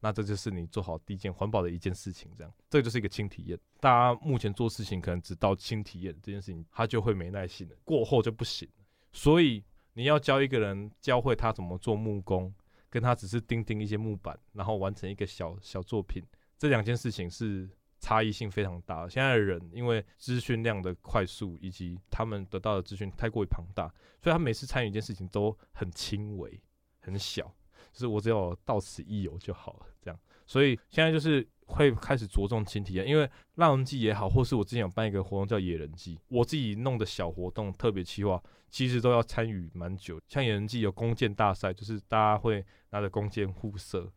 [0.00, 3.58] 那这就是你做好第一件环保的一件事情，这样，这就是一个轻体验。
[3.80, 8.66] 大家目前做事情可能只到轻体验这件事情，他就会没耐心了，过后就不行。
[9.12, 9.62] 所以
[9.98, 12.54] 你要教一个人教会他怎么做木工，
[12.88, 16.22] 跟他只是钉钉一些木板，然后完成一个小小作品，
[16.56, 17.68] 这两件事情是
[17.98, 19.08] 差异性非常大。
[19.08, 23.92] 现在的人因为资讯量的快速，以及他们得到的资讯太过于庞大，
[24.22, 26.62] 所以他每次参与一件事情都很轻微、
[27.00, 27.52] 很小，
[27.92, 29.86] 就是我只要到此一游就好了。
[30.00, 40.20] 这样，所以现在就是会开始着重轻体验，因为浪人季也好，或是我之前有办一个活动叫野人季，我自己弄的小活动特别企划，其实都要参与蛮久。
[40.28, 44.10] 像野人季有弓箭大赛，就是大家会拿着弓箭互射，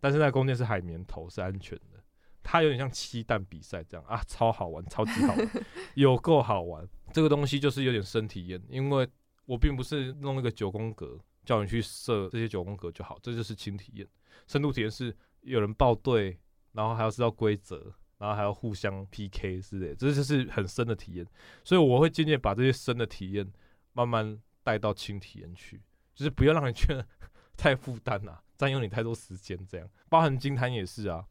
[0.00, 1.98] 但是那弓箭是海绵头，是安全的。
[2.42, 5.50] 它有点像漆弹比赛这样啊，超好玩，超级好玩，
[5.96, 6.86] 有够好玩。
[7.12, 9.08] 这个东西就是有点深体验，因为
[9.44, 14.06] 我并不是弄一个九宫格叫你去射这些九宫格就好，这就是轻体验。
[14.46, 16.38] 深度体验是有人报队，
[16.78, 21.26] 然后还要知道规则，然后还要互相 PK 之类，这就是很深的体验。
[21.64, 23.44] 所以我会渐渐把这些深的体验
[23.94, 25.82] 慢慢带到轻体验去，
[26.14, 27.04] 就是不要让你觉得
[27.58, 29.58] 太负担了，占用你太多时间。
[29.66, 31.26] 这样，包含金滩也是啊。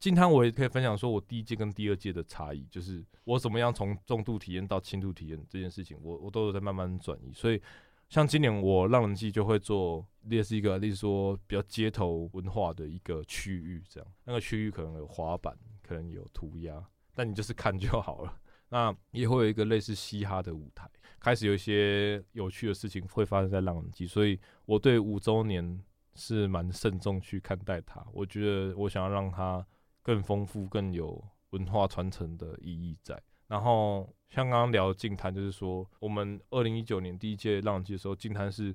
[0.00, 7.32] 金滩我也可以分享说，我第一届跟第二届的差异，就是我怎么样从重度体验到轻度体验这件事情，我我都有在慢慢转移。
[7.32, 7.62] 所以，
[8.08, 16.82] 像今年我浪人季就会做，列是一个，例如说比较街头文化的一个区域，这样那个区域可能有滑板，可能有涂鸦，
[17.14, 18.38] 但你就是看就好了。
[18.70, 20.90] 那也会有一个类似嘻哈的舞台，
[21.20, 25.82] 开始有一些有趣的事情会发生在浪人季，所以我对五周年
[26.14, 28.06] 是蛮慎重去看待它。
[28.12, 29.66] 我觉得我想要让它。
[30.00, 33.20] 更丰富、更有文化传承的意义在。
[33.48, 38.74] 然后像刚刚聊净滩，就是说我们二零一九年第一届浪人季的时候，净滩是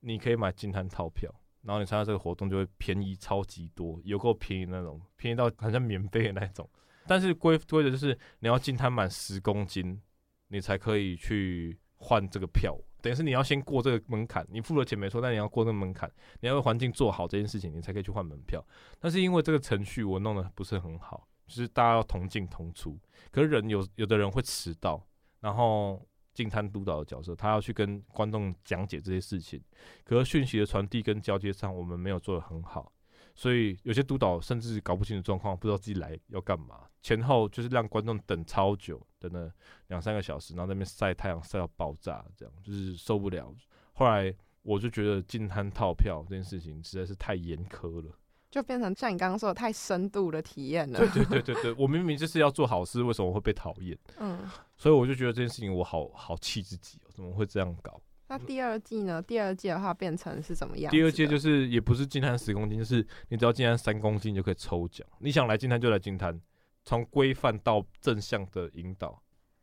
[0.00, 1.30] 你可以买净滩套票，
[1.62, 6.68] 然后你参加这个活动就会便宜超级多，有够便宜那种，便宜到好像免费的那种。
[7.06, 10.00] 但是规规则就是你要净滩满十公斤，
[10.48, 12.78] 你才可以去换这个票。
[13.00, 16.08] 等于是你要先过这个门槛，你付了钱没错，但你要过这个门槛，
[16.38, 18.64] 你要为环境做好这件事情，你才可以去换门票。
[19.00, 22.98] 但是因为这个程序我弄得不是很好，就是大家要同进同出，
[23.30, 25.04] 可是人有有的人会迟到，
[25.40, 29.62] 然后进摊督导的角色，他要去跟观众讲解这些事情，
[30.04, 32.92] 可是讯息的传递跟交接上我们没有做得很好。
[33.34, 39.50] 所以有些督导甚至搞不清楚状况，不知道自己来要干嘛，前后就是让观众等超久，等了
[39.86, 43.54] 两三个小时，然后那边晒太阳晒到爆炸，这样就是受不了。
[43.94, 48.14] 后来我就觉得进摊套票这件事情实在是太严苛了，
[48.52, 50.98] 就变成像你刚刚说的太深度的体验了。
[50.98, 53.98] 对对对对对，我明明就是要做好事，为什么会被讨厌？
[54.18, 54.38] 嗯，
[54.76, 57.98] 所以我就觉得这件事情我好好气自己，怎么会这样搞？
[58.28, 59.22] 那第二季呢？
[59.22, 60.90] 第二季的话变成是怎么样？
[60.90, 65.06] 第二季就是也不是进摊十公斤，就是你只要进摊三公斤就可以抽奖。
[65.18, 66.38] 你想来进摊就来进摊，
[66.84, 69.21] 从规范到正向的引导。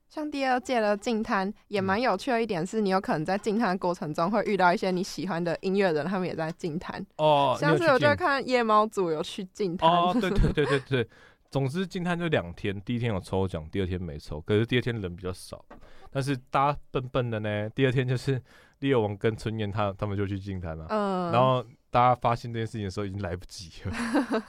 [0.09, 7.55] 像第二届的进滩也蛮有趣的一点是，你有可能在进滩的过程中会遇到一些你喜欢的音乐人，他们也在进滩哦。
[7.59, 11.09] 像是我就看夜猫组有去进滩哦，对 对对对对。
[11.51, 14.41] 总之进滩就两天，第一天有抽奖，第二天没抽。
[14.41, 15.63] 可是第二天人比较少，
[16.11, 18.41] 但是大家笨笨的呢，第二天就是。
[18.79, 23.91] 猎王跟春燕他他们就去进滩了，嗯，然后大家发现这件事情的时候已经来不及了，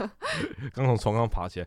[0.73, 1.67] 刚从床上爬起来，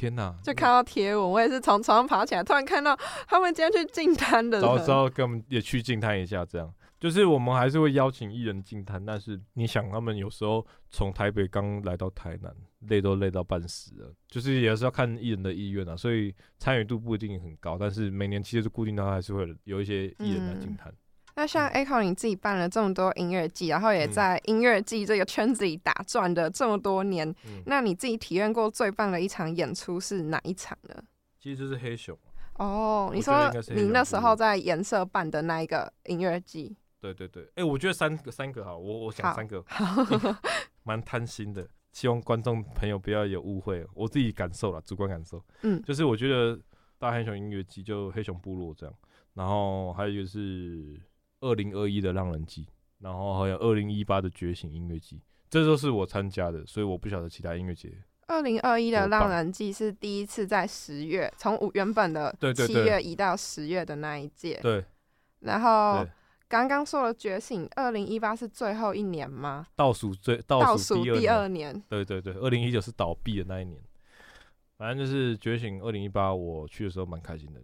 [0.00, 0.34] 天哪！
[0.42, 2.98] 就看到贴文，我也是从床上爬起来，突然看到
[3.28, 12.50] 他们今天去进摊的，早知道跟我们也去进摊一下，这样就是我们还是会邀请艺人进摊，但是你想他们有时候从台北刚来到台南，
[12.88, 20.90] 累都累到半死了，就是也是要看艺人的意愿啊，所以参与度不一定很高，但是每年其实是固定的，还是会有一些艺人来进滩。
[21.36, 27.34] 那像 Echo 你自己办了这么多音乐季，然后也在音乐季这个圈子里打转的这么多年，
[27.66, 30.94] 那你自己体验过最棒的一场演出是哪一场呢？
[31.38, 32.18] 其实就是黑熊
[32.54, 33.10] 哦。
[33.14, 36.76] 你说你那时候在颜色办的那一个音乐季？
[37.00, 39.64] 对对对，哎，我觉得三个三个好，我我想三个，
[40.82, 46.60] 蛮贪心的，希望观众朋友不要有误会，我自己感受了，主观感受，嗯，就是我觉得
[46.98, 48.94] 大黑熊音乐季就黑熊部落这样，
[49.32, 51.00] 然后还有一个是。
[51.40, 52.66] 二零二一的浪人季，
[52.98, 57.92] 然后还有二零一八的觉醒音乐季，这都是我参加的，所以我不晓得其他音乐节。
[58.26, 64.60] 二零二一的浪人季是第一次在十月，从五原本的七月移到十月的那一届。
[64.62, 64.84] 对。
[65.40, 66.06] 然后
[66.46, 69.66] 刚刚说了觉醒，二零一八是最后一年吗？
[69.74, 71.82] 倒数最倒数第二年。
[71.88, 73.80] 对对对，二零一九是倒闭的那一年。
[74.76, 77.60] 反正就是觉醒，二零一八我去的时候蛮开心的。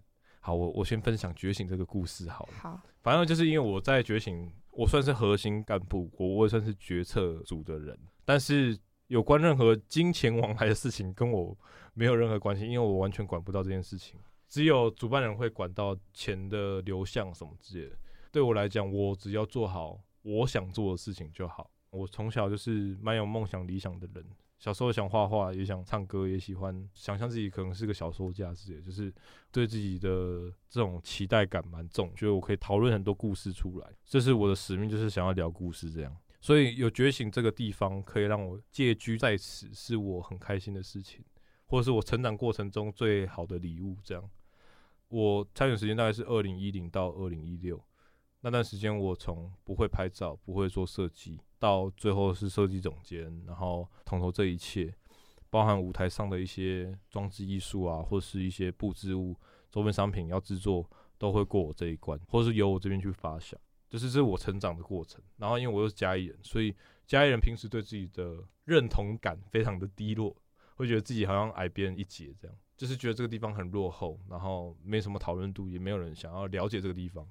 [0.47, 2.53] 好，我我先分享觉醒这个故事好了。
[2.61, 7.99] 好，反正就是因为我在觉醒，我算是核心干部，我我也算是决策组的人。
[8.25, 8.79] 但是
[9.09, 11.59] 有关任何金钱往来的事情，跟我
[11.95, 14.21] 没有任何关系，因为我完全管不到这件事情。
[14.47, 17.97] 只有主办人会管到钱的流向什么之类的。
[18.31, 21.69] 对我来讲，我只要做好我想做的事情就好。
[21.91, 24.25] 我从小就是蛮有梦想、理想的人，
[24.59, 29.13] 小时候想画画，也想唱歌，也喜欢想象自己可能是个小说家之类，就是
[29.53, 36.17] 对自己的这种期待感蛮重，觉得我可以讨论很多故事出来，这是我的使命，就是想要聊故事这样。
[36.41, 41.25] 所以有觉醒这个地方可以让我借居在此，是我很开心的事情，
[41.67, 43.97] 或者是我成长过程中最好的礼物。
[44.03, 44.31] 这样，
[45.09, 47.83] 我参与时间大概是二零一零到二零一六
[48.41, 54.95] 那段时间，我从不会拍照、不会做设计，到最后是设计总监，然后统筹这一切，
[55.51, 59.35] 包含舞台上的一些装置艺术啊，或是一些布置物、
[59.71, 60.89] 周边商品要制作，
[61.19, 63.59] 都会过我这一关，或是由我这边去发想。
[63.89, 66.75] 就是这是我成长的过程，然后因为我又是嘉义人，所以
[67.07, 70.37] 嘉义人平时对自己的认同感非常的低落，
[70.75, 77.25] 会觉得自己好像矮别人一截这样，就是觉得这个地方很落后，然后没什么讨论度，也没有人想要了解这个地方，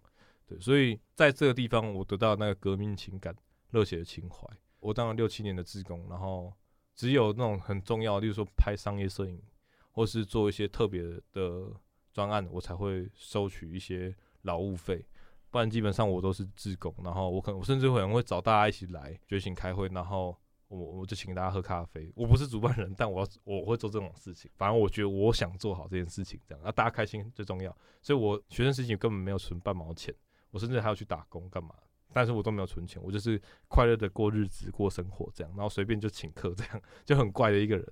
[0.47, 3.35] 对，所以在这个地方我得到那个革命情感、
[3.71, 4.47] 热血的情怀。
[4.79, 6.53] 我当了六七年的志工，然后
[6.93, 9.41] 只有那种很重要，例如说拍商业摄影，
[9.91, 11.01] 或是做一些特别
[11.31, 11.71] 的
[12.13, 15.05] 专案，我才会收取一些劳务费。
[15.49, 20.37] 不然基本上我都是自工，然后我可能我甚至可能会找大家一起来觉醒开会，然后
[20.67, 22.11] 我我就请大家喝咖啡。
[22.13, 24.51] 我不是主办人，但我要我会做这种事情。
[24.57, 27.75] 反正我觉得我想做好这件事情，这样，那大家开心最重要。
[28.01, 30.13] 所以我学生事情根本没有存半毛钱，
[30.51, 31.73] 我甚至还要去打工干嘛？
[32.15, 37.85] 但是我都没有存钱，我就是快乐的过日子、过生活这样，然后随便就请客这样， 就很怪的一个人。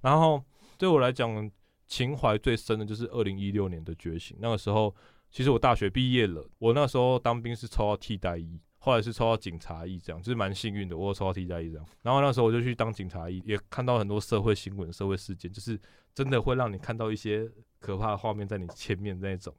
[0.00, 0.42] 然后
[0.76, 1.48] 对我来讲，
[1.86, 4.92] 情怀最深的就是二零一六年的觉醒，那个时候。
[5.30, 10.96] 其实我大学毕业了，我那时候当兵是抽到替代役，后来是抽到警察役，这样就是蛮幸运的。
[10.96, 15.78] 我抽到替代役这样，然后那时候我就去当警察役，也看到很多社会新闻、社会事件，就是
[16.14, 17.46] 真的会让你看到一些
[17.78, 19.54] 可怕的画面在你前面那种。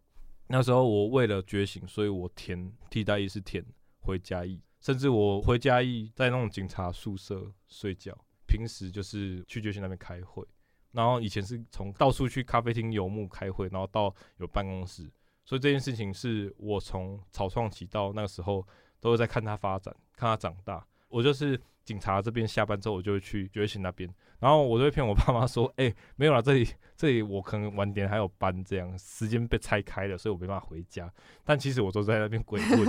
[0.48, 3.64] 那时候我为了觉醒，所以我填替代役是填
[4.10, 10.44] 回家役，甚至我回家役在那种警察宿舍睡觉，平时就是去觉醒那边开会，
[10.92, 15.10] 然后以前是从到处去咖啡厅游牧开会，然后到有办公室。
[15.46, 18.68] 所以这件事情是我从草创起到那个时候
[19.00, 20.86] 都是在看他发展，看他长大。
[21.08, 24.08] 我就是警察这边下班之后，我就会去觉醒那边，
[24.40, 31.12] 然后我就会骗我爸妈说：“哎，没有了，这里这里我可能晚点还有班，这样时间被拆开了，所以我没办法回家。
[31.44, 32.80] 但其实我都在那边鬼混，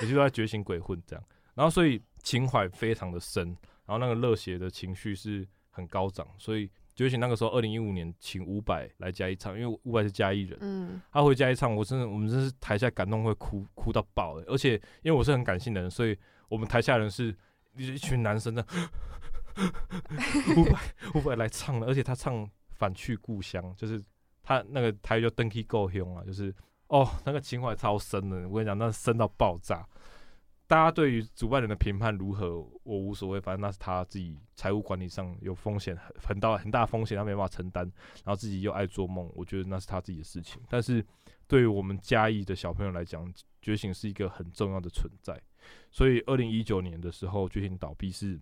[0.00, 1.24] 我就在觉醒鬼混这样。
[1.54, 3.46] 然后所以情怀非常的深，
[3.86, 6.70] 然后那个热血的情绪是很高涨，所以。
[6.96, 16.16] 觉醒那个时候，二零一五年请伍佰来加一唱，因为伍佰是嘉义人，嗯，他回家一唱，我真的，我们真是台下感动会哭哭到爆的，而且因为我是很感性的人，所以
[16.48, 17.36] 我们台下人是
[17.76, 18.64] 一群男生的，
[20.56, 20.78] 伍佰
[21.14, 24.02] 伍佰来唱的，而且他唱《反去故乡》，就是
[24.42, 26.54] 他那个台语叫“登基够凶”啊，就是
[26.88, 29.86] 哦，那个情怀超深的，我跟你讲，那深到爆炸。
[30.66, 37.84] 大家对于主办人的评判如何，我无所谓，反正那是他自己财务管理上有风险，很很大很大风险，他没办法承担，
[38.24, 40.62] 然后自己又爱做梦，我觉得那是他自己的事情。
[40.70, 41.04] 但是
[41.46, 43.30] 对于我们嘉义的小朋友来讲，
[43.60, 45.38] 觉醒是一个很重要的存在。
[45.90, 48.40] 所以二零一九年的时候，觉醒倒闭是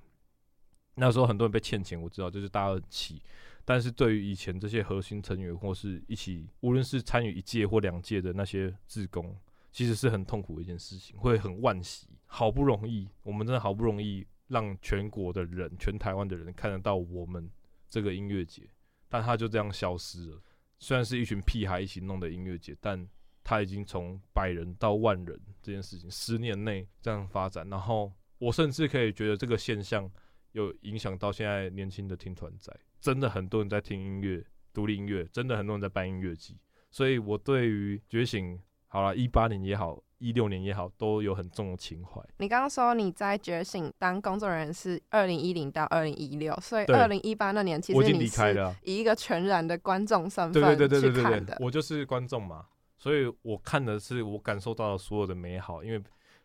[0.95, 3.23] 那时候很多人被欠钱，我知道，就是大家很气。
[3.65, 9.37] 但是对于以前这些核心成员或是一起，无论是参与一届或两届的那些志工。
[9.75, 12.07] 其实是很痛苦的一件事情，会很惋惜。
[12.27, 17.51] 好不容易，我们真的好不容易让全国的人、全台湾的人看得到我们
[17.89, 18.69] 这个音乐节，
[19.09, 20.43] 但他就这样消失了。
[20.79, 23.09] 虽然是一群屁孩一起弄的音乐节，但
[23.43, 27.67] 他已经从百人到万人这件事情，十年内这样发展。
[27.71, 30.07] 然后我甚至可以觉得这个现象
[30.53, 36.59] 有影响到现在年轻的听团仔，真的很多人在听音乐、独立音乐，真的很多人在办音乐季。
[36.91, 38.61] 所以我对于觉醒。
[38.95, 42.21] 好了，一八年也好，一六年也好，都有很重的情怀。
[42.37, 51.57] 你刚刚说你在觉醒当工作人员是二零一零到二零一六，所以二零一八那年其实你是以一个全然的观众身份去看的。
[51.59, 52.67] 我就是观众嘛，
[52.99, 55.99] 所以我看的是我感受到所有的美好，因为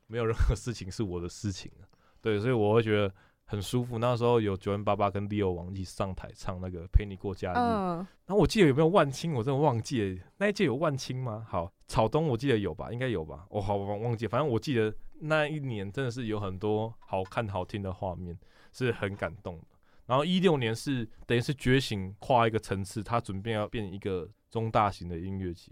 [0.05, 1.69] 没有任何事情是我的事情
[2.21, 3.13] 对，所以我会觉得。
[3.47, 3.97] 很舒服。
[3.97, 7.55] 那时候有九万八八跟 Leo 王一起上台唱那个陪你过假日。
[7.55, 10.21] 然后我记得有没有万青，我真的忘记了。
[10.37, 11.45] 那一届有万青吗？
[11.49, 13.47] 好，草东我记得有吧，应该有吧。
[13.49, 18.37] 我好忘忘记，反正我记得那一年真的是有很多好看好听的画面，
[18.73, 19.65] 是很感动的。
[20.05, 25.71] 然后一六年是等于是觉醒跨一个层次，他准备要变一个中大型的音乐节，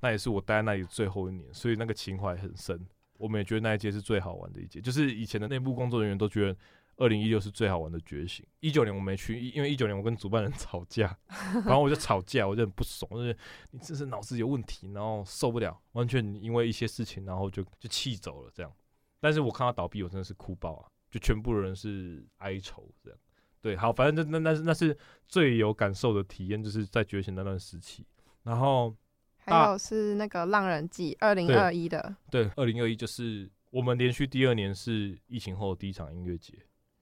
[0.00, 2.86] 那也是我待在那里最后一年，所以那个情怀很深。
[3.18, 6.56] 我们也觉得那一届是最好玩的一届，就是以前的内部工作人员都觉得。
[6.96, 8.44] 二零一六是最好玩的觉醒。
[8.60, 11.16] 一九年我没去，因为一九年我跟主办人吵架，
[11.64, 13.36] 然后我就吵架，我就很不爽，就是
[13.70, 18.72] 你这是脑子有问题，然后受不了，完全因为一些事情，然后就就气走了这样。
[19.20, 20.88] 但是我看到倒闭，我真的是哭爆啊！
[21.10, 23.18] 就全部人是哀愁这样。
[23.60, 28.06] 对，好，反正那那那是那是最有感受的体验，就是在觉醒那段时期。
[28.42, 28.94] 然后
[29.38, 36.54] 还有是那个《浪人记》二零二一的，对，二零二一就是我们连续第二年是疫情后第一场音乐节，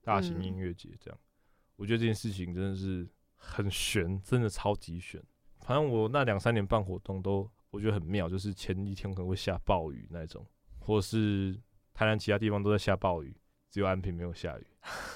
[0.05, 1.19] 大型音乐节这样。
[1.77, 5.21] 我觉得这件事情真的是很悬，真的超级悬。
[5.61, 10.47] 反正我那两三年办活动都我觉得很妙，就是前一天可能会下暴雨那种，
[10.79, 11.59] 或是
[11.93, 13.37] 台南其他地方都在下暴雨，
[13.71, 14.67] 只有安平没有下雨，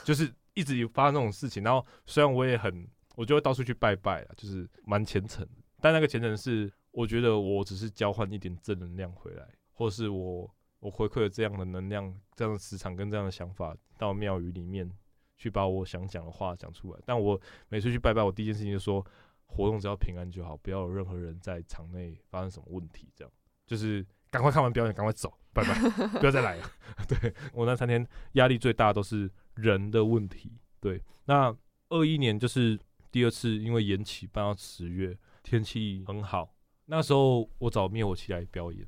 [0.05, 1.63] 就是一直有发生这种事情。
[1.63, 5.47] 然后虽然我也很，我就会到处去拜拜啊，就是蛮虔诚。
[5.81, 14.91] 但那个虔诚是，我觉得我只是交换一点正能量回来，或是我我回馈了这样的能量、这样的磁场跟这样的想法到庙宇里面
[15.37, 17.01] 去，把我想讲的话讲出来。
[17.05, 19.05] 但我每次去拜拜，我第一件事情就说，
[19.47, 23.11] 活动只要平安就好，不要有任何人在场内发生什么问题。
[23.15, 23.33] 这样
[23.67, 25.75] 就是赶快看完表演，赶快走，拜拜，
[26.21, 26.71] 不要再来了。
[27.09, 30.59] 对我那三天压力最大都是人的问题。
[30.81, 31.55] 对，那
[31.89, 32.79] 二一年就是
[33.11, 35.19] 第二次因为延期办到十月。
[35.41, 36.55] 天气很好，
[36.87, 38.87] 那时候我找灭火器来表演，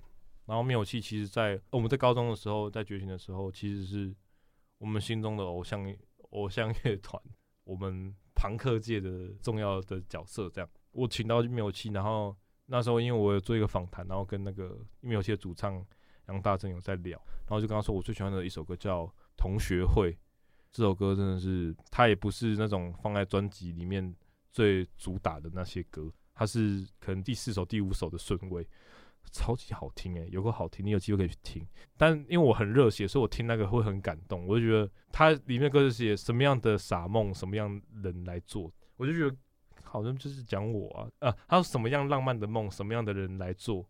[0.50, 4.12] 然后灭火器其实，在我们在高中的时候，在觉醒的时候，其实是
[4.78, 5.96] 我们心中的偶像
[6.30, 7.22] 偶像乐团，
[7.62, 10.50] 我们朋克界的重要的角色。
[10.50, 12.36] 这样，我请到灭火器，然后
[12.66, 15.86] 那时候因为我有做一个访谈，然后跟那个灭火器的主唱
[16.26, 19.04] 杨大正有在聊，然后就跟他说，我最喜欢的一首歌叫
[19.36, 20.12] 《同学会》，
[20.72, 24.12] 这首歌真的是，它也不是那种放在专辑里面
[24.50, 26.12] 最主打的那些歌。
[26.34, 28.66] 它是可能第四首、第五首的顺位，
[29.32, 31.66] 超级好听诶，有个好听，你有机会可以去听。
[31.96, 34.46] 但因为我很热血，所以我听那个会很感动。
[34.46, 39.36] 我就觉得它里面歌词写什么样的傻梦，什么样人来做，我就觉得
[39.84, 43.88] 好像就是讲我啊啊，他说什么样浪漫的梦，什么样的人来做，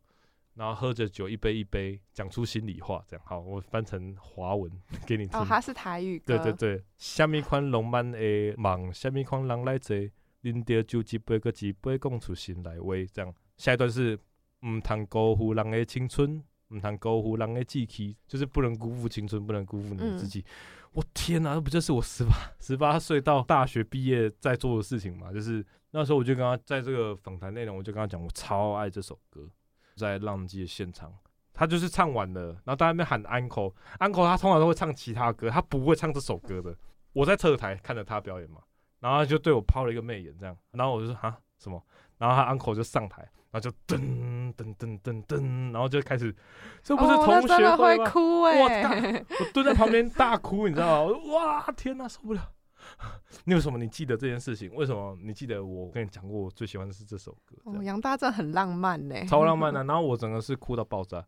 [0.54, 4.70] 然后喝着酒一杯一杯讲出心里话，这样好，我翻成华文
[5.06, 5.40] 给你听。
[5.40, 6.36] 哦，它是台语歌。
[6.36, 8.18] 对对对，虾米款浪漫的
[8.56, 9.96] 梦，虾米款人来做。
[10.42, 12.94] 啉着酒一杯，搁一杯，讲出心来话。
[13.12, 14.18] 这样，下一段是
[14.66, 20.44] 唔通辜负人的青春，唔通辜负人的志气，就是不能辜负青春，不能辜负你自己。
[20.92, 25.32] 我天哪，那不就是我十八十八岁到大学毕业在做的事情嘛？
[25.32, 29.48] 就是那时候，我就跟他在这个访谈内容，我就跟他讲，我超爱这首歌。
[29.96, 31.12] 在浪迹的现场，
[31.52, 36.74] 他就是唱完了，然后在那边喊 uncle，uncle，他通常都会唱其他歌，他不会唱这首歌的。
[37.12, 38.60] 我在侧台看着他表演嘛。
[39.00, 41.82] 然后他就对我抛了一个媚眼，这样，然后我就说啊什么？
[42.18, 46.34] 然后他 uncle 就上台，然后就噔噔噔噔噔，然后就开始，
[46.82, 49.24] 这不是同学会哭哎！
[49.40, 51.18] 我蹲在旁边大哭，你知道吗？
[51.32, 52.52] 哇天哪，受不了！
[53.44, 54.72] 你有什么你记得这件事情？
[54.74, 57.56] 为什么你记得我跟你讲过我最喜欢的是这首歌？
[57.64, 59.82] 哦，杨大正很浪漫呢，超浪漫的。
[59.84, 61.24] 然后我整个是哭到爆炸，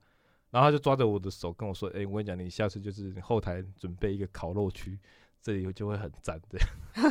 [0.51, 4.99] 然后他就抓着我的手跟我说：“哎，我跟你讲，你下次就是后台准备一个烤肉区。”
[5.43, 6.61] 这里就会很赞，对，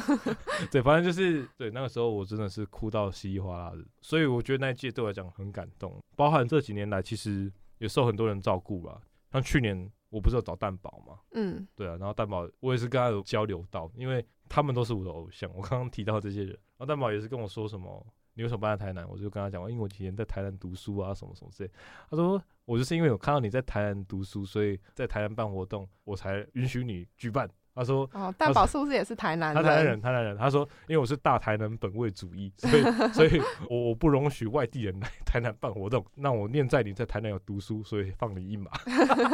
[0.71, 6.01] 对，反正就是对那个时候我真的是哭到稀里哗啦的，所以我觉得那一届对我来讲很感动。
[6.15, 9.01] 包含这几年来，其实也受很多人照顾吧。
[9.33, 15.49] 像去年我不是有找蛋宝嘛，嗯，对啊，然后蛋宝我也是跟他有交流到，因为他们都是我的偶像。
[15.53, 18.05] 我刚刚提到这些人，然后蛋宝也是跟我说什么，
[18.35, 19.05] 你为什么搬在台南？
[19.09, 21.71] 我就跟他讲，因为我以前在台南读书啊，什么什么之类。
[22.09, 27.49] 他说我就是因为有看到你在台南读书，所以在台南办活动，我才允许你举办。
[27.73, 29.55] 他说：“哦，蛋宝是不是也是台南？
[29.55, 30.37] 他台南人，台南人。
[30.37, 36.05] 他说，因为我是大台南本位主义，所以， 所以我我不容许外地人来台南办活动。
[36.13, 38.71] 那我念在你在台南有读书，所以放你一马，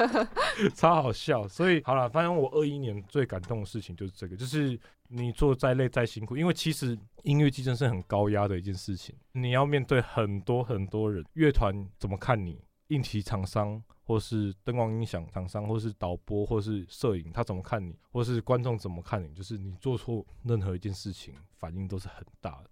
[0.76, 1.48] 超好笑。
[1.48, 19.28] 所以好了，反正我二一年最感动的事情就是这个，就是你做再累再辛苦，因为其实音乐季真是很高压的一件事情，你要面对很多很多人，乐团怎么看你，硬体厂商。”或是灯光音响厂商，或是导播，或是摄影，他怎么看你，或是观众怎么看你？
[19.36, 22.70] 就是你做错任何一件事情，反应都是很大的。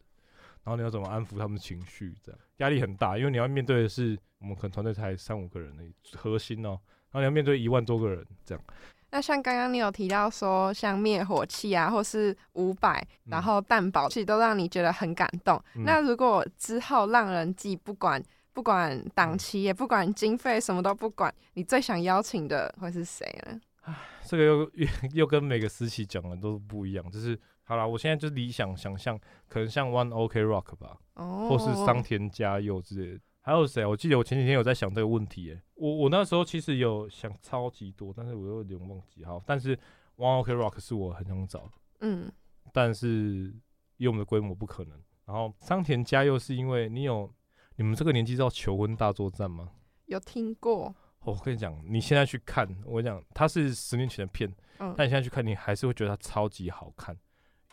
[0.64, 2.16] 然后你要怎么安抚他们的情绪？
[2.24, 5.84] 这样压力很大，因为你要面对的是我们可能团队才三五个人的
[6.18, 6.80] 核心哦，
[7.12, 8.64] 然后你要面对一万多个人这样。
[9.12, 15.62] 那像刚刚你有提到说，像灭火器啊，或是五百，然后蛋堡，其实都让你觉得很感动。
[15.74, 18.24] 那如果之后让人记不管。
[18.56, 23.60] 不管档期，也不管经费，什么都不管，你最想邀请的会是谁呢？
[23.82, 23.94] 唉，
[24.24, 24.72] 这个又
[25.12, 27.12] 又跟每个时期讲的都不一样。
[27.12, 33.20] 就是好了，我现在就理想想象，可能像 One OK Rock 吧，哦，或是桑田佳佑之类的。
[33.42, 33.86] 还有谁？
[33.86, 39.26] 我记得我前几天有在想这个问题，诶，我我那时候其实有想超级多，但是我又有点忘记。
[39.26, 39.76] 好，但是
[40.16, 42.32] One OK Rock 是我很想找，嗯，
[42.72, 43.54] 但是
[43.98, 44.98] 以我们的规模不可能。
[45.26, 47.30] 然后桑田佳佑是因为你有。
[47.78, 49.70] 你们这个年纪知道《求婚大作战》吗？
[50.06, 50.96] 有听过。
[51.22, 57.18] 我跟你讲，你现在去看，我跟你讲，它是十年前的片，但你现在去看，你还是会觉得它超级好看，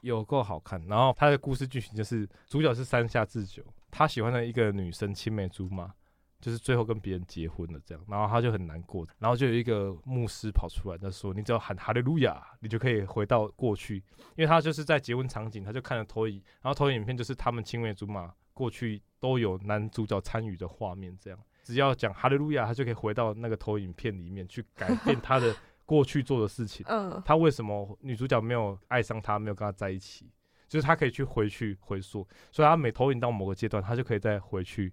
[0.01, 0.85] 有够好看。
[0.87, 5.93] 然后他的故事剧情就是主角是山下智久，他喜欢的一个女生青梅竹马，
[6.41, 14.03] 就是最后跟别人结婚了这样，然后他就很难过，然后就有一个牧师跑出来，他说：“你只要喊哈利路亚，你就可以回到过去。”
[14.35, 25.55] 因为他就是在结婚场景，他就看了投影，然后投影影片就是他们青梅竹马过去都有男主角参与的画面，这样只要讲哈利路亚，他就可以回到那个投影片里面去改变他的
[25.87, 26.85] 过去做的事情。
[26.89, 30.29] 嗯，他为什么女主角没有爱上他，没有跟他在一起？
[30.67, 34.93] 就是他可以去回去回溯，所以他每投影到某个阶段，他就可以再回去。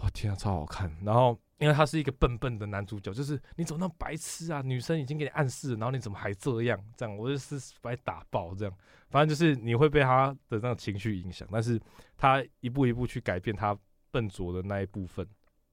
[0.00, 0.90] 哇，天啊，超好看！
[1.04, 4.60] 然后因为他是一个笨笨的男主角，就是你怎么那么白痴啊？
[4.62, 6.82] 女生已经给你暗示了，然后你怎么还这样？
[6.96, 8.76] 这样我就是把你打爆这样。
[9.10, 11.80] 反正就是你会被他的那种情绪影响，但是
[12.16, 13.78] 他一步一步去改变他
[14.10, 15.24] 笨拙的那一部分。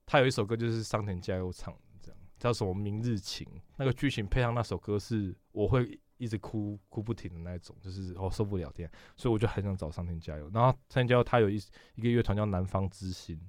[0.05, 10.49] 他有一首歌就是桑田佳佑唱的，这样叫什么《明日情》，那个剧情配上那首歌是我会一直哭哭不停的那一种，就是我、受不了这样，所以我就很想找桑田佳佑。
[10.53, 11.55] 然后桑田佳佑他有一
[11.95, 13.39] 一个乐团叫南方之星。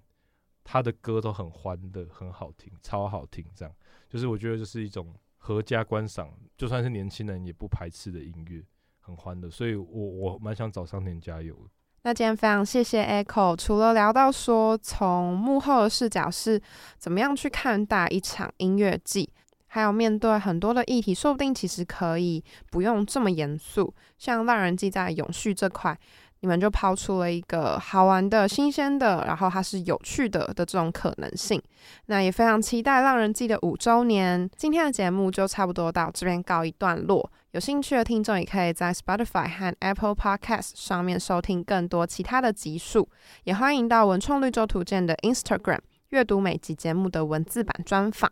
[0.63, 3.45] 他的歌都很欢的，很好听，超好听。
[3.55, 3.75] 这样
[4.09, 8.63] 就是我觉得这是一种合家观赏，就算是年轻人也不排斥的音乐，
[9.01, 9.51] 很欢的。
[9.51, 11.57] 所以我我蛮想找桑田加油。
[12.03, 16.61] 那今天非常谢谢 Echo，除了聊到说从幕后的视角是
[16.97, 19.29] 怎么样去看待一场音乐季，
[19.67, 23.95] 还有面对很多的议题，说不定其实可以不用这么严肃。
[24.17, 25.99] 像浪人记在永续这块。
[26.41, 31.61] 你们就抛出了一个好玩的、新鲜的，然后它是有趣的的这种可能性。
[32.07, 34.49] 那也非常期待《浪人记》的五周年。
[34.57, 37.31] 今天的节目就差不多到这边告一段落。
[37.53, 43.09] 有兴趣的听众也可以在 Spotify 和 Apple Podcast 上面收听更多其他的集数。
[43.45, 45.81] 也欢迎到文创绿洲图鉴的 Instagram
[46.11, 48.31] 阅读每集节目的文字版专访。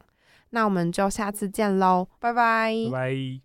[0.50, 2.72] 那我们就下次见喽，拜拜。
[2.90, 3.40] 拜拜。